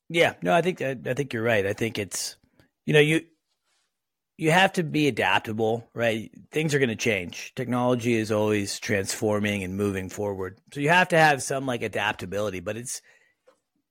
[0.10, 1.66] Yeah, no, I think I think you're right.
[1.66, 2.38] I think it's
[2.86, 3.22] you know you
[4.38, 6.32] you have to be adaptable, right?
[6.52, 7.54] Things are going to change.
[7.56, 10.60] Technology is always transforming and moving forward.
[10.72, 13.02] So you have to have some like adaptability, but it's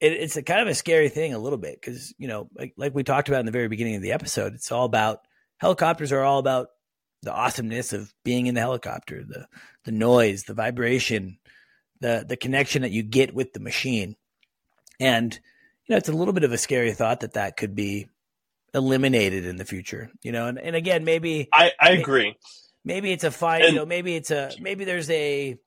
[0.00, 2.74] it, it's a kind of a scary thing a little bit because you know, like
[2.76, 5.20] like we talked about in the very beginning of the episode, it's all about
[5.58, 6.68] helicopters are all about
[7.22, 9.48] the awesomeness of being in the helicopter, the
[9.84, 11.38] the noise, the vibration,
[12.00, 14.14] the the connection that you get with the machine.
[15.00, 18.08] And you know, it's a little bit of a scary thought that that could be
[18.76, 20.10] eliminated in the future.
[20.22, 22.36] You know, and, and again, maybe I, I agree.
[22.84, 23.64] Maybe it's a fight.
[23.64, 25.58] You know, maybe it's a maybe there's a,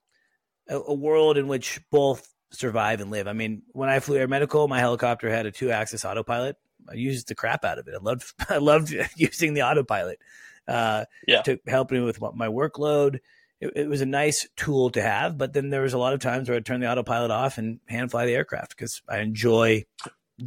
[0.69, 3.27] a a world in which both survive and live.
[3.27, 6.55] I mean, when I flew air medical, my helicopter had a two axis autopilot.
[6.89, 7.95] I used the crap out of it.
[7.95, 10.19] I loved I loved using the autopilot.
[10.67, 11.41] Uh, yeah.
[11.41, 13.21] to help me with my workload.
[13.59, 16.19] It, it, was a nice tool to have, but then there was a lot of
[16.19, 19.85] times where I'd turn the autopilot off and hand fly the aircraft because I enjoy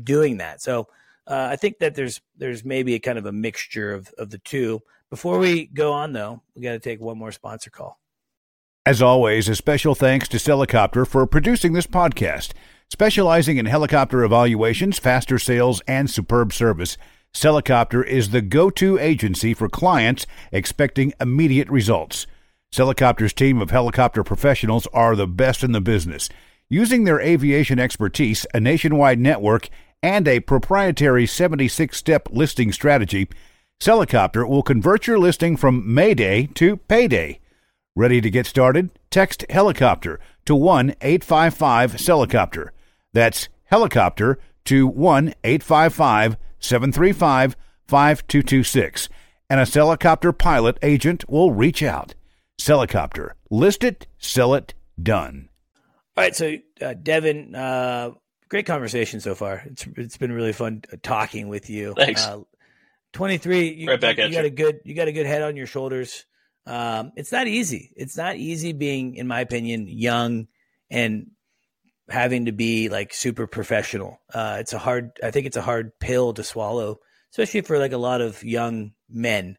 [0.05, 0.63] doing that.
[0.63, 0.87] So
[1.27, 4.39] uh, I think that there's there's maybe a kind of a mixture of of the
[4.39, 4.83] two.
[5.11, 8.01] Before we go on, though, we got to take one more sponsor call.
[8.85, 12.53] As always, a special thanks to Celicopter for producing this podcast.
[12.91, 16.99] Specializing in helicopter evaluations, faster sales, and superb service,
[17.33, 22.27] Celicopter is the go to agency for clients expecting immediate results.
[22.75, 26.29] Celicopter's team of helicopter professionals are the best in the business.
[26.69, 29.69] Using their aviation expertise, a nationwide network,
[30.03, 33.29] and a proprietary 76 step listing strategy,
[33.81, 37.41] Celicopter will convert your listing from Mayday to payday.
[37.95, 38.91] Ready to get started?
[39.11, 42.69] Text helicopter to 1 855 Celicopter.
[43.13, 49.09] That's helicopter to 1 855 735 5226.
[49.51, 52.15] And a Celicopter pilot agent will reach out.
[52.59, 53.33] Celicopter.
[53.51, 54.73] List it, sell it,
[55.03, 55.49] done.
[56.17, 56.35] All right.
[56.35, 58.13] So, uh, Devin, uh,
[58.53, 59.63] great conversation so far.
[59.65, 61.95] It's it's been really fun talking with you.
[61.97, 62.23] Thanks.
[62.23, 62.41] Uh,
[63.15, 65.57] 23 you, right back you, you got a good you got a good head on
[65.57, 66.25] your shoulders
[66.67, 70.47] um, it's not easy it's not easy being in my opinion young
[70.91, 71.27] and
[72.09, 75.93] having to be like super professional uh, it's a hard i think it's a hard
[76.01, 77.01] pill to swallow
[77.33, 79.59] especially for like a lot of young men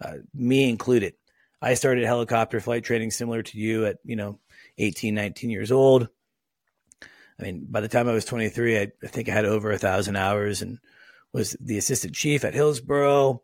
[0.00, 1.14] uh, me included
[1.60, 4.38] i started helicopter flight training similar to you at you know
[4.78, 6.08] 18 19 years old
[7.42, 9.78] i mean by the time i was 23 i, I think i had over a
[9.78, 10.78] thousand hours and
[11.32, 13.42] was the assistant chief at Hillsboro.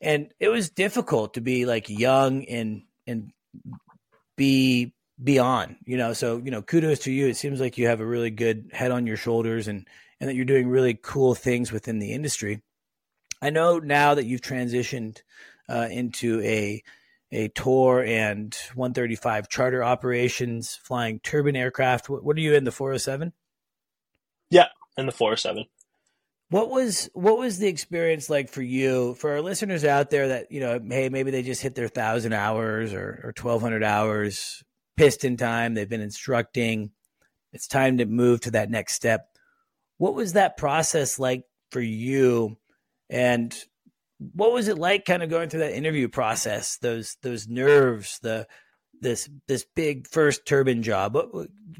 [0.00, 3.32] And it was difficult to be like young and and
[4.36, 4.92] be
[5.22, 6.12] beyond, you know.
[6.12, 7.28] So, you know, kudos to you.
[7.28, 9.86] It seems like you have a really good head on your shoulders and
[10.20, 12.62] and that you're doing really cool things within the industry.
[13.40, 15.20] I know now that you've transitioned
[15.68, 16.82] uh, into a
[17.32, 22.08] a tour and 135 charter operations, flying turbine aircraft.
[22.08, 23.32] What, what are you in the 407?
[24.50, 24.66] Yeah,
[24.96, 25.64] in the 407.
[26.48, 29.14] What was what was the experience like for you?
[29.14, 32.34] For our listeners out there that you know, hey, maybe they just hit their thousand
[32.34, 34.62] hours or or twelve hundred hours
[34.96, 35.74] piston time.
[35.74, 36.92] They've been instructing.
[37.52, 39.28] It's time to move to that next step.
[39.98, 42.58] What was that process like for you?
[43.10, 43.52] And
[44.18, 46.78] what was it like, kind of going through that interview process?
[46.78, 48.46] Those those nerves, the
[49.00, 51.16] this this big first turbine job.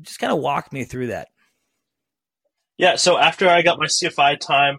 [0.02, 1.28] Just kind of walk me through that.
[2.78, 4.78] Yeah, so after I got my CFI time,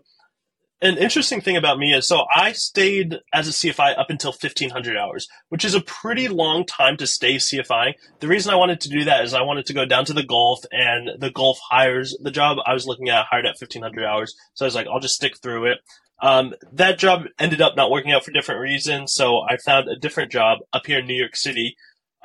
[0.82, 4.96] an interesting thing about me is so I stayed as a CFI up until 1500
[4.96, 7.94] hours, which is a pretty long time to stay CFI.
[8.20, 10.24] The reason I wanted to do that is I wanted to go down to the
[10.24, 14.36] Gulf and the Gulf hires the job I was looking at hired at 1500 hours.
[14.54, 15.80] So I was like, I'll just stick through it.
[16.20, 19.14] Um, that job ended up not working out for different reasons.
[19.14, 21.76] So I found a different job up here in New York City.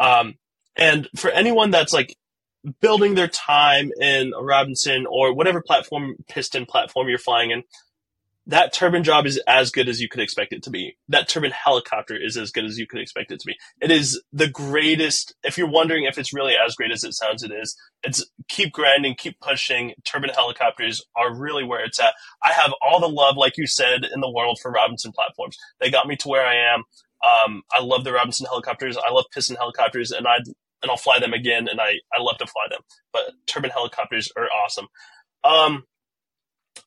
[0.00, 0.34] Um,
[0.76, 2.16] and for anyone that's like
[2.80, 7.64] building their time in Robinson or whatever platform, piston platform you're flying in,
[8.46, 10.96] that turbine job is as good as you could expect it to be.
[11.08, 13.56] That turbine helicopter is as good as you could expect it to be.
[13.80, 15.34] It is the greatest.
[15.44, 17.76] If you're wondering if it's really as great as it sounds, it is.
[18.02, 19.94] It's keep grinding, keep pushing.
[20.04, 22.14] Turbine helicopters are really where it's at.
[22.44, 25.56] I have all the love, like you said, in the world for Robinson platforms.
[25.80, 26.82] They got me to where I am.
[27.24, 28.96] Um, I love the Robinson helicopters.
[28.96, 30.42] I love piston helicopters, and I'd
[30.82, 32.80] and I'll fly them again, and I, I love to fly them.
[33.12, 34.88] But turbine helicopters are awesome.
[35.44, 35.84] Um,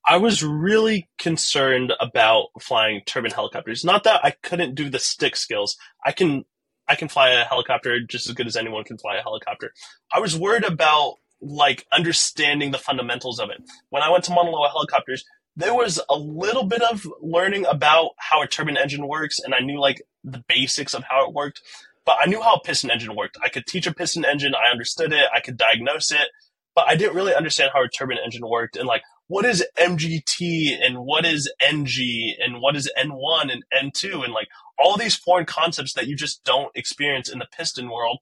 [0.07, 3.83] I was really concerned about flying turbine helicopters.
[3.83, 5.77] Not that I couldn't do the stick skills.
[6.05, 6.45] I can
[6.87, 9.73] I can fly a helicopter just as good as anyone can fly a helicopter.
[10.13, 13.57] I was worried about like understanding the fundamentals of it.
[13.89, 15.25] When I went to Mauna Loa helicopters,
[15.55, 19.59] there was a little bit of learning about how a turbine engine works, and I
[19.59, 21.61] knew like the basics of how it worked
[22.05, 23.37] but I knew how a piston engine worked.
[23.43, 24.53] I could teach a piston engine.
[24.55, 25.25] I understood it.
[25.33, 26.29] I could diagnose it,
[26.75, 30.75] but I didn't really understand how a turbine engine worked and like what is MGT
[30.81, 34.47] and what is NG and what is N1 and N2 and like
[34.77, 38.19] all these foreign concepts that you just don't experience in the piston world.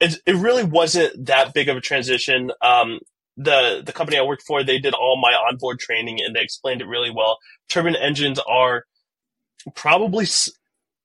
[0.00, 2.50] It, it really wasn't that big of a transition.
[2.62, 3.00] Um,
[3.36, 6.82] the the company I worked for, they did all my onboard training and they explained
[6.82, 7.38] it really well.
[7.68, 8.84] Turbine engines are
[9.74, 10.26] probably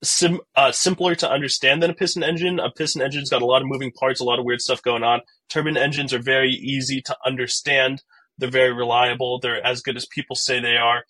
[0.03, 2.59] sim, uh, simpler to understand than a piston engine.
[2.59, 5.03] A piston engine's got a lot of moving parts, a lot of weird stuff going
[5.03, 5.21] on.
[5.49, 8.03] Turbine engines are very easy to understand.
[8.37, 9.39] They're very reliable.
[9.39, 11.03] They're as good as people say they are.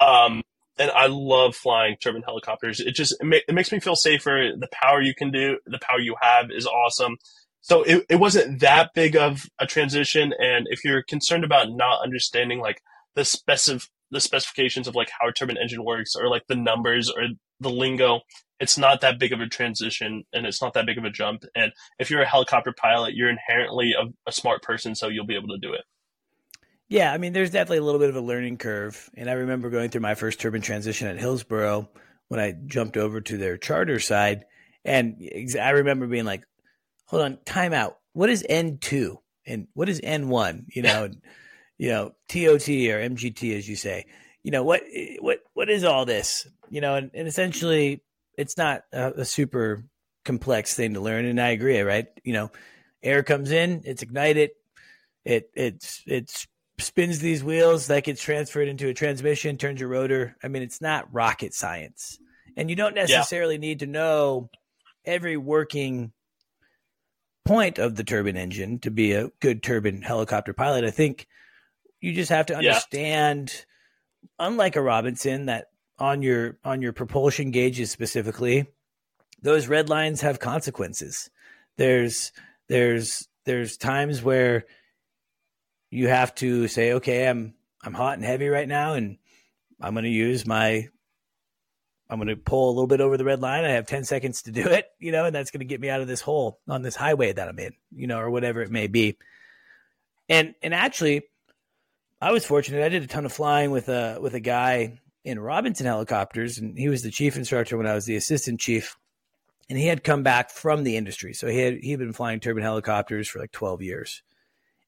[0.00, 0.42] Um,
[0.78, 2.80] and I love flying turbine helicopters.
[2.80, 4.50] It just it, ma- it, makes me feel safer.
[4.56, 7.16] The power you can do, the power you have is awesome.
[7.62, 10.32] So it, it wasn't that big of a transition.
[10.38, 12.82] And if you're concerned about not understanding like
[13.14, 17.10] the specific the specifications of like how a turbine engine works or like the numbers
[17.10, 17.26] or
[17.58, 18.20] the lingo,
[18.60, 21.42] it's not that big of a transition and it's not that big of a jump.
[21.54, 25.36] And if you're a helicopter pilot, you're inherently a, a smart person, so you'll be
[25.36, 25.82] able to do it.
[26.88, 29.10] Yeah, I mean, there's definitely a little bit of a learning curve.
[29.16, 31.88] And I remember going through my first turbine transition at Hillsboro
[32.28, 34.44] when I jumped over to their charter side.
[34.84, 35.20] And
[35.60, 36.44] I remember being like,
[37.06, 37.98] hold on, time out.
[38.12, 39.16] What is N2?
[39.46, 40.66] And what is N1?
[40.74, 41.20] You know, and,
[41.76, 44.06] you know, TOT or MGT, as you say.
[44.44, 44.82] You know, what,
[45.20, 46.46] what, what is all this?
[46.70, 48.04] You know, and, and essentially
[48.38, 49.84] it's not a, a super
[50.24, 51.24] complex thing to learn.
[51.24, 52.06] And I agree, right?
[52.22, 52.52] You know,
[53.02, 54.50] air comes in, it's ignited,
[55.24, 56.46] it, it's, it's
[56.78, 60.36] spins these wheels, that gets transferred into a transmission, turns a rotor.
[60.42, 62.18] I mean, it's not rocket science.
[62.56, 63.60] And you don't necessarily yeah.
[63.60, 64.50] need to know
[65.04, 66.12] every working
[67.44, 70.84] point of the turbine engine to be a good turbine helicopter pilot.
[70.84, 71.26] I think
[72.00, 74.46] you just have to understand, yeah.
[74.46, 75.66] unlike a Robinson, that
[75.98, 78.66] on your on your propulsion gauges specifically,
[79.42, 81.30] those red lines have consequences.
[81.76, 82.32] There's
[82.68, 84.64] there's there's times where
[85.96, 89.16] you have to say, okay, I'm I'm hot and heavy right now, and
[89.80, 90.88] I'm going to use my
[92.08, 93.64] I'm going to pull a little bit over the red line.
[93.64, 95.90] I have 10 seconds to do it, you know, and that's going to get me
[95.90, 98.70] out of this hole on this highway that I'm in, you know, or whatever it
[98.70, 99.16] may be.
[100.28, 101.22] And and actually,
[102.20, 102.84] I was fortunate.
[102.84, 106.76] I did a ton of flying with a with a guy in Robinson helicopters, and
[106.78, 108.96] he was the chief instructor when I was the assistant chief.
[109.68, 112.62] And he had come back from the industry, so he had he'd been flying turbine
[112.62, 114.22] helicopters for like 12 years.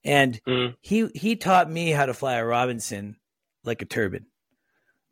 [0.05, 0.75] And mm.
[0.81, 3.17] he he taught me how to fly a Robinson
[3.65, 4.27] like a turbine.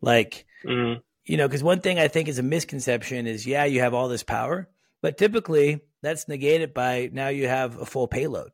[0.01, 1.01] Like mm.
[1.25, 4.09] you know, because one thing I think is a misconception is yeah, you have all
[4.09, 4.69] this power,
[5.03, 8.51] but typically that's negated by now you have a full payload.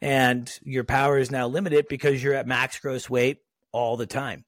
[0.00, 3.38] And your power is now limited because you're at max gross weight
[3.72, 4.44] all the time.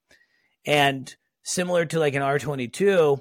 [0.65, 3.21] And similar to like an R22,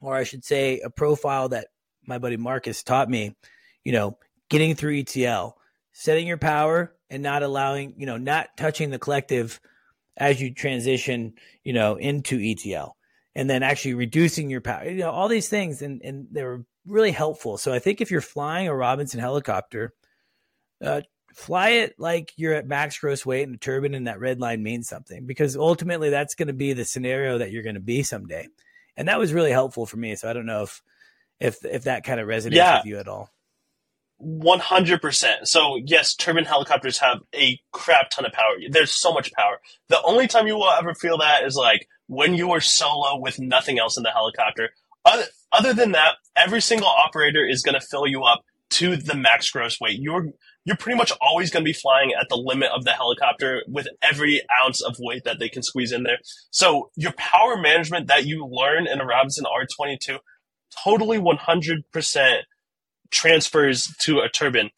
[0.00, 1.68] or I should say a profile that
[2.06, 3.36] my buddy Marcus taught me,
[3.84, 4.18] you know,
[4.50, 5.56] getting through ETL,
[5.92, 9.60] setting your power and not allowing, you know, not touching the collective
[10.16, 12.96] as you transition, you know, into ETL
[13.34, 15.82] and then actually reducing your power, you know, all these things.
[15.82, 17.58] And, and they were really helpful.
[17.58, 19.92] So I think if you're flying a Robinson helicopter,
[20.82, 21.02] uh,
[21.34, 24.62] fly it like you're at max gross weight and the turbine and that red line
[24.62, 28.04] means something because ultimately that's going to be the scenario that you're going to be
[28.04, 28.46] someday.
[28.96, 30.14] And that was really helpful for me.
[30.14, 30.82] So I don't know if,
[31.40, 32.78] if, if that kind of resonates yeah.
[32.78, 33.33] with you at all.
[34.22, 35.46] 100%.
[35.46, 38.54] So, yes, turbine helicopters have a crap ton of power.
[38.70, 39.60] There's so much power.
[39.88, 43.38] The only time you will ever feel that is like when you are solo with
[43.38, 44.70] nothing else in the helicopter.
[45.04, 49.14] Other, other than that, every single operator is going to fill you up to the
[49.14, 50.00] max gross weight.
[50.00, 50.30] You're
[50.64, 53.86] you're pretty much always going to be flying at the limit of the helicopter with
[54.02, 56.18] every ounce of weight that they can squeeze in there.
[56.50, 60.18] So your power management that you learn in a Robinson R22
[60.82, 62.38] totally 100%
[63.14, 64.70] transfers to a turbine.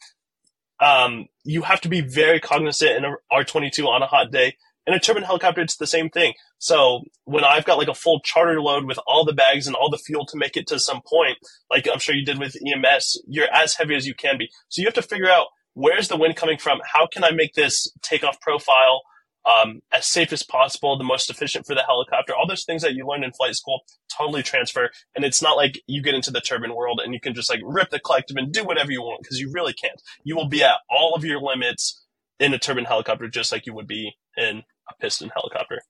[0.78, 4.57] Um, you have to be very cognizant in a R22 on a hot day.
[4.87, 6.34] In a turbine helicopter, it's the same thing.
[6.59, 9.91] So when I've got like a full charter load with all the bags and all
[9.91, 11.39] the fuel to make it to some point,
[11.70, 14.49] like I'm sure you did with EMS, you're as heavy as you can be.
[14.68, 16.80] So you have to figure out where's the wind coming from?
[16.84, 19.03] How can I make this takeoff profile
[19.47, 22.95] um, as safe as possible, the most efficient for the helicopter, all those things that
[22.95, 23.83] you learn in flight school
[24.17, 24.91] totally transfer.
[25.15, 27.61] And it's not like you get into the turbine world and you can just like
[27.65, 30.01] rip the collective and do whatever you want because you really can't.
[30.25, 32.05] You will be at all of your limits
[32.41, 35.81] in a turbine helicopter just like you would be in a piston helicopter.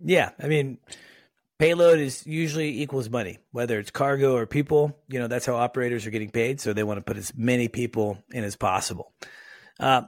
[0.00, 0.30] Yeah.
[0.42, 0.78] I mean,
[1.58, 4.98] payload is usually equals money, whether it's cargo or people.
[5.08, 6.60] You know, that's how operators are getting paid.
[6.60, 9.12] So they want to put as many people in as possible.
[9.78, 10.02] Uh,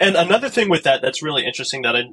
[0.00, 2.04] and another thing with that that's really interesting that I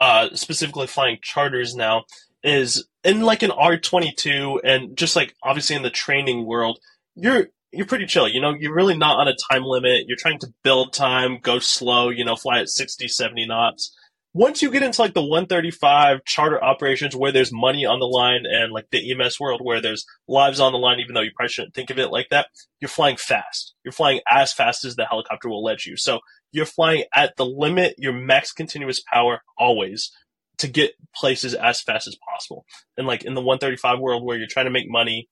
[0.00, 2.04] uh, specifically flying charters now,
[2.42, 6.78] is in like an R22 and just like obviously in the training world,
[7.14, 8.28] you're you're pretty chill.
[8.28, 10.04] You know, you're really not on a time limit.
[10.06, 13.96] You're trying to build time, go slow, you know, fly at 60, 70 knots.
[14.32, 18.44] Once you get into like the 135 charter operations where there's money on the line
[18.46, 21.48] and like the EMS world where there's lives on the line, even though you probably
[21.48, 22.46] shouldn't think of it like that,
[22.80, 23.74] you're flying fast.
[23.84, 25.96] You're flying as fast as the helicopter will let you.
[25.96, 26.20] So
[26.52, 30.12] you're flying at the limit, your max continuous power always
[30.58, 32.64] to get places as fast as possible.
[32.96, 35.28] And like in the 135 world where you're trying to make money,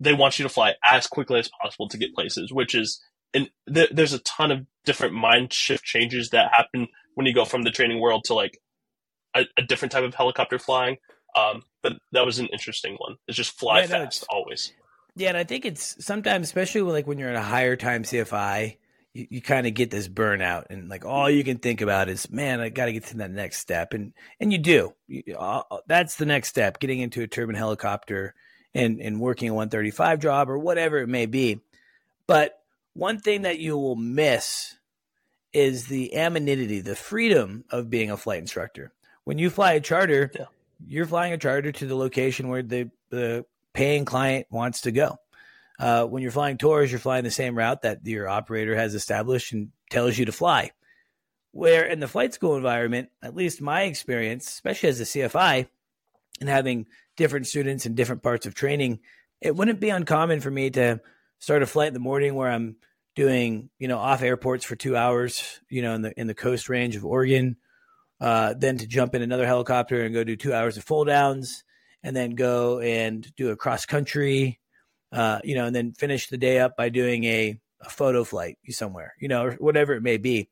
[0.00, 3.00] they want you to fly as quickly as possible to get places, which is
[3.34, 7.44] and th- there's a ton of different mind shift changes that happen when you go
[7.44, 8.58] from the training world to like
[9.34, 10.96] a, a different type of helicopter flying.
[11.36, 13.16] Um, but that was an interesting one.
[13.26, 14.72] It's just fly yeah, fast always.
[15.14, 18.02] Yeah, and I think it's sometimes, especially when, like when you're in a higher time
[18.02, 18.76] CFI,
[19.14, 22.30] you, you kind of get this burnout, and like all you can think about is,
[22.30, 24.94] man, I got to get to that next step, and and you do.
[25.06, 28.34] You, uh, that's the next step, getting into a turbine helicopter
[28.74, 31.60] and and working a 135 job or whatever it may be.
[32.26, 32.58] But
[32.94, 34.76] one thing that you will miss
[35.52, 38.92] is the anonymity, the freedom of being a flight instructor.
[39.24, 40.46] When you fly a charter, yeah.
[40.86, 45.18] you're flying a charter to the location where the, the paying client wants to go.
[45.78, 49.52] Uh, when you're flying tours, you're flying the same route that your operator has established
[49.52, 50.70] and tells you to fly.
[51.50, 55.66] Where in the flight school environment, at least my experience, especially as a CFI,
[56.40, 56.86] and having
[57.16, 59.00] different students in different parts of training,
[59.40, 61.00] it wouldn't be uncommon for me to
[61.38, 62.76] start a flight in the morning where I'm
[63.14, 66.68] doing, you know, off airports for two hours, you know, in the in the coast
[66.68, 67.56] range of Oregon,
[68.20, 71.64] uh, then to jump in another helicopter and go do two hours of full downs,
[72.02, 74.60] and then go and do a cross country,
[75.12, 78.58] uh, you know, and then finish the day up by doing a, a photo flight
[78.70, 80.48] somewhere, you know, or whatever it may be.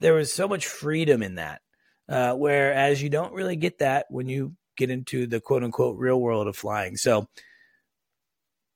[0.00, 1.60] There was so much freedom in that,
[2.08, 6.20] uh, whereas you don't really get that when you get into the quote unquote real
[6.20, 6.96] world of flying.
[6.96, 7.28] So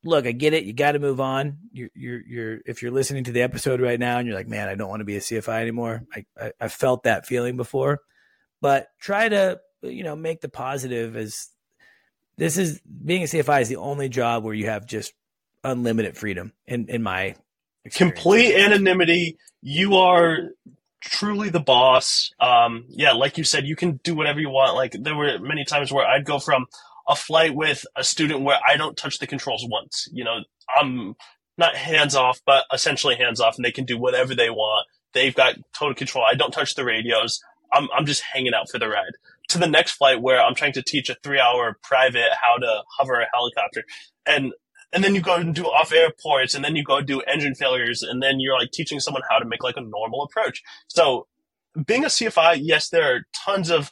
[0.05, 0.65] look, I get it.
[0.65, 1.59] You got to move on.
[1.73, 4.69] You're, you're, you're, if you're listening to the episode right now and you're like, man,
[4.69, 6.05] I don't want to be a CFI anymore.
[6.15, 8.01] I, I, I felt that feeling before,
[8.61, 11.49] but try to, you know, make the positive as
[12.37, 15.13] this is being a CFI is the only job where you have just
[15.65, 17.37] unlimited freedom in, in my
[17.85, 18.15] experience.
[18.15, 19.39] complete anonymity.
[19.61, 20.51] You are
[21.01, 22.33] truly the boss.
[22.41, 24.75] Um, yeah, like you said, you can do whatever you want.
[24.75, 26.67] Like there were many times where I'd go from
[27.09, 30.09] a flight with a student where I don't touch the controls once.
[30.13, 30.39] You know,
[30.75, 31.15] I'm
[31.59, 34.87] not hands off, but essentially hands off, and they can do whatever they want.
[35.13, 36.25] They've got total control.
[36.25, 37.41] I don't touch the radios.
[37.73, 39.13] I'm I'm just hanging out for the ride.
[39.49, 42.83] To the next flight where I'm trying to teach a three hour private how to
[42.99, 43.85] hover a helicopter,
[44.27, 44.53] and
[44.93, 48.03] and then you go and do off airports, and then you go do engine failures,
[48.03, 50.63] and then you're like teaching someone how to make like a normal approach.
[50.89, 51.27] So
[51.87, 53.91] being a CFI, yes, there are tons of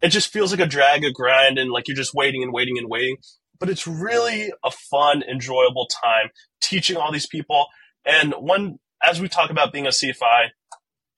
[0.00, 2.78] it just feels like a drag, a grind, and like you're just waiting and waiting
[2.78, 3.16] and waiting.
[3.58, 6.30] But it's really a fun, enjoyable time
[6.60, 7.66] teaching all these people.
[8.04, 10.48] And one, as we talk about being a CFI,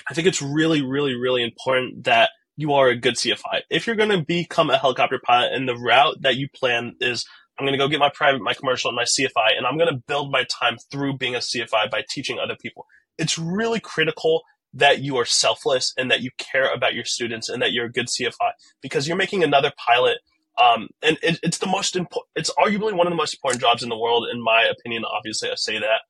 [0.08, 3.62] I think it's really, really, really important that you are a good CFI.
[3.70, 7.26] If you're going to become a helicopter pilot and the route that you plan is
[7.58, 9.92] I'm going to go get my private, my commercial, and my CFI, and I'm going
[9.92, 12.86] to build my time through being a CFI by teaching other people.
[13.18, 14.42] It's really critical
[14.72, 17.92] that you are selfless and that you care about your students and that you're a
[17.92, 18.52] good CFI
[18.82, 20.18] because you're making another pilot.
[20.58, 23.82] Um, and it, it's the most important, it's arguably one of the most important jobs
[23.82, 25.04] in the world, in my opinion.
[25.04, 26.02] Obviously, I say that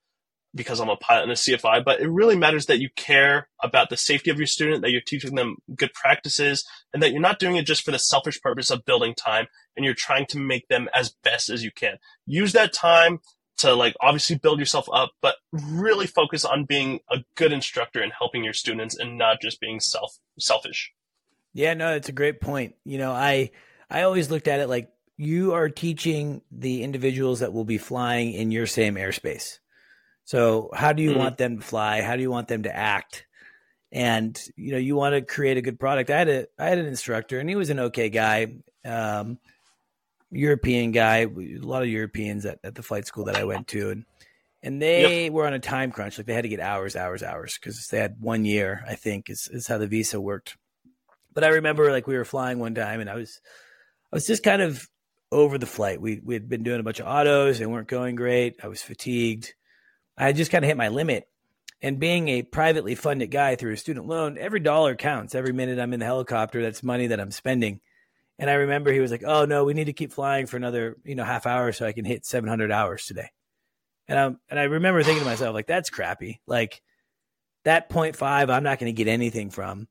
[0.55, 3.89] because I'm a pilot and a CFI, but it really matters that you care about
[3.89, 7.39] the safety of your student, that you're teaching them good practices, and that you're not
[7.39, 9.47] doing it just for the selfish purpose of building time,
[9.77, 11.99] and you're trying to make them as best as you can.
[12.27, 13.21] Use that time
[13.61, 18.13] to like obviously build yourself up, but really focus on being a good instructor and
[18.17, 20.93] helping your students and not just being self selfish.
[21.53, 22.75] Yeah, no, it's a great point.
[22.85, 23.51] You know, I
[23.91, 28.33] I always looked at it like you are teaching the individuals that will be flying
[28.33, 29.59] in your same airspace.
[30.25, 31.19] So, how do you mm-hmm.
[31.19, 32.03] want them to fly?
[32.03, 33.27] How do you want them to act?
[33.93, 36.09] And you know, you want to create a good product.
[36.09, 38.55] I had a I had an instructor, and he was an okay guy.
[38.85, 39.39] Um,
[40.31, 43.91] European guy, a lot of Europeans at, at the flight school that I went to,
[43.91, 44.05] and
[44.63, 45.33] and they yep.
[45.33, 46.19] were on a time crunch.
[46.19, 48.85] Like they had to get hours, hours, hours because they had one year.
[48.87, 50.57] I think is is how the visa worked.
[51.33, 53.41] But I remember like we were flying one time, and I was
[54.13, 54.89] I was just kind of
[55.33, 56.01] over the flight.
[56.01, 58.61] We we had been doing a bunch of autos, they weren't going great.
[58.63, 59.55] I was fatigued.
[60.17, 61.27] I just kind of hit my limit.
[61.83, 65.35] And being a privately funded guy through a student loan, every dollar counts.
[65.35, 67.81] Every minute I'm in the helicopter, that's money that I'm spending.
[68.41, 70.97] And I remember he was like, "Oh no, we need to keep flying for another,
[71.05, 73.29] you know, half hour so I can hit 700 hours today."
[74.09, 76.41] And I and I remember thinking to myself, like, "That's crappy.
[76.47, 76.81] Like
[77.65, 79.89] that 0.5, I'm not going to get anything from,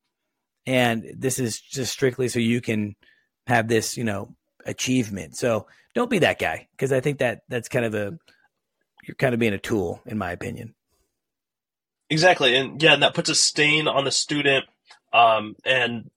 [0.66, 2.95] and this is just strictly so you can
[3.45, 4.36] have this, you know,
[4.66, 5.38] achievement.
[5.38, 8.18] So don't be that guy because I think that that's kind of a
[9.08, 10.74] you're kind of being a tool, in my opinion.
[12.10, 14.66] Exactly, and yeah, and that puts a stain on the student.
[15.14, 16.10] Um, and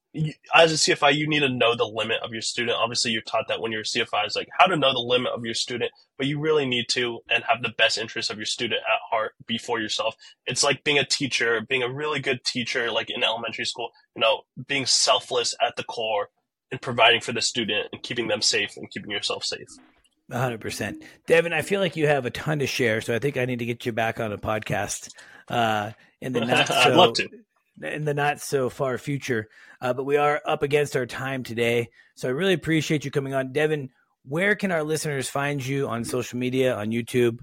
[0.54, 2.76] as a CFI, you need to know the limit of your student.
[2.78, 5.32] Obviously, you're taught that when you're a CFI is like how to know the limit
[5.32, 8.46] of your student, but you really need to and have the best interest of your
[8.46, 10.14] student at heart before yourself.
[10.46, 14.20] It's like being a teacher, being a really good teacher, like in elementary school, you
[14.20, 16.28] know, being selfless at the core
[16.70, 19.68] and providing for the student and keeping them safe and keeping yourself safe.
[20.30, 21.02] 100%.
[21.26, 23.58] Devin, I feel like you have a ton to share, so I think I need
[23.60, 25.10] to get you back on a podcast
[25.48, 27.28] uh, in the not so, I'd love to.
[27.80, 29.48] In the not so far future.
[29.80, 31.88] Uh, but we are up against our time today.
[32.14, 33.52] So I really appreciate you coming on.
[33.52, 33.90] Devin,
[34.24, 37.40] where can our listeners find you on social media, on YouTube?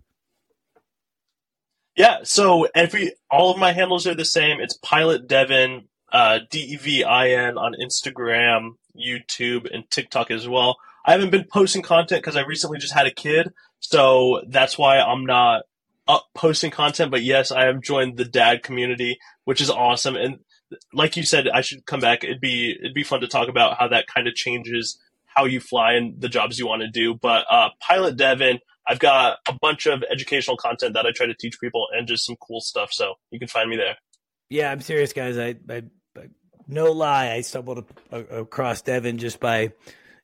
[1.97, 4.61] Yeah, so every all of my handles are the same.
[4.61, 10.47] It's Pilot Devin, uh, D E V I N on Instagram, YouTube, and TikTok as
[10.47, 10.77] well.
[11.05, 14.99] I haven't been posting content because I recently just had a kid, so that's why
[14.99, 15.63] I'm not
[16.09, 17.11] up posting content.
[17.11, 20.17] But yes, I have joined the dad community, which is awesome.
[20.17, 20.39] And
[20.93, 22.25] like you said, I should come back.
[22.25, 24.99] It'd be it'd be fun to talk about how that kind of changes
[25.35, 27.13] how you fly and the jobs you want to do.
[27.13, 31.35] But uh, Pilot Devin, I've got a bunch of educational content that I try to
[31.35, 32.91] teach people and just some cool stuff.
[32.91, 33.95] So you can find me there.
[34.49, 35.37] Yeah, I'm serious, guys.
[35.37, 35.83] I, I,
[36.17, 36.23] I
[36.67, 39.71] no lie, I stumbled across Devin just by,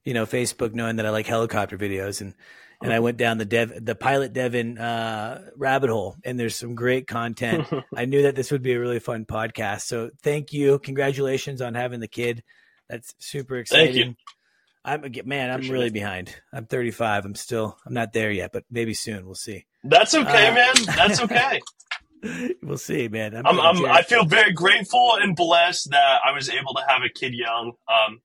[0.04, 2.34] you know, Facebook, knowing that I like helicopter videos, and
[2.82, 6.76] and I went down the dev, the pilot Devin uh, rabbit hole, and there's some
[6.76, 7.68] great content.
[7.96, 9.82] I knew that this would be a really fun podcast.
[9.82, 12.44] So thank you, congratulations on having the kid.
[12.90, 13.94] That's super exciting.
[13.94, 14.16] Thank you.
[14.86, 16.36] I'm man, I'm really behind.
[16.54, 17.26] I'm 35.
[17.26, 19.26] I'm still, I'm not there yet, but maybe soon.
[19.26, 19.66] We'll see.
[19.84, 20.76] That's okay, uh, man.
[20.96, 21.60] That's okay.
[22.62, 23.36] we'll see, man.
[23.36, 27.02] I'm, I'm, I'm i feel very grateful and blessed that I was able to have
[27.04, 27.74] a kid young.
[27.88, 28.22] Um,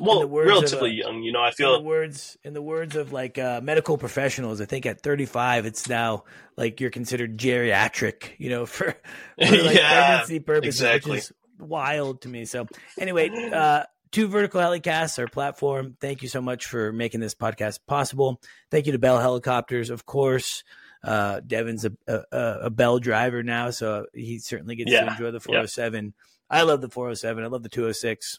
[0.00, 1.42] well, relatively a, young, you know.
[1.42, 4.60] I feel in the words in the words of like uh, medical professionals.
[4.60, 6.24] I think at 35, it's now
[6.56, 8.94] like you're considered geriatric, you know, for, for
[9.38, 11.10] like yeah, pregnancy purposes, exactly.
[11.12, 12.44] which is wild to me.
[12.44, 12.66] So,
[12.98, 15.96] anyway, uh, to Vertical Helicast, our platform.
[16.00, 18.40] Thank you so much for making this podcast possible.
[18.70, 20.64] Thank you to Bell Helicopters, of course.
[21.02, 25.04] Uh, Devin's a, a, a, Bell driver now, so he certainly gets yeah.
[25.04, 26.04] to enjoy the 407.
[26.04, 26.14] Yep.
[26.50, 27.42] I love the 407.
[27.42, 28.38] I love the 206.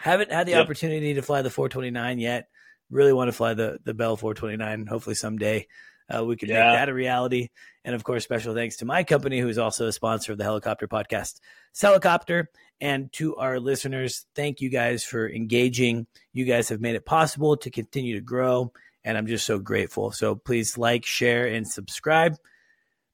[0.00, 0.64] Haven't had the yep.
[0.64, 2.48] opportunity to fly the 429 yet.
[2.90, 4.86] Really want to fly the the Bell 429.
[4.86, 5.66] Hopefully someday
[6.10, 6.66] uh, we can yeah.
[6.66, 7.48] make that a reality.
[7.84, 10.44] And of course, special thanks to my company, who is also a sponsor of the
[10.44, 11.40] Helicopter Podcast,
[11.80, 12.50] Helicopter.
[12.80, 16.06] And to our listeners, thank you guys for engaging.
[16.32, 18.72] You guys have made it possible to continue to grow.
[19.04, 20.12] And I'm just so grateful.
[20.12, 22.36] So please like, share, and subscribe.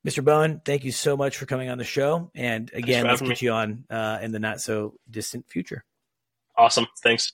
[0.07, 0.25] Mr.
[0.25, 2.31] Bowen, thank you so much for coming on the show.
[2.35, 3.37] And again, let's get me.
[3.41, 5.85] you on uh, in the not so distant future.
[6.57, 6.87] Awesome.
[7.03, 7.33] Thanks.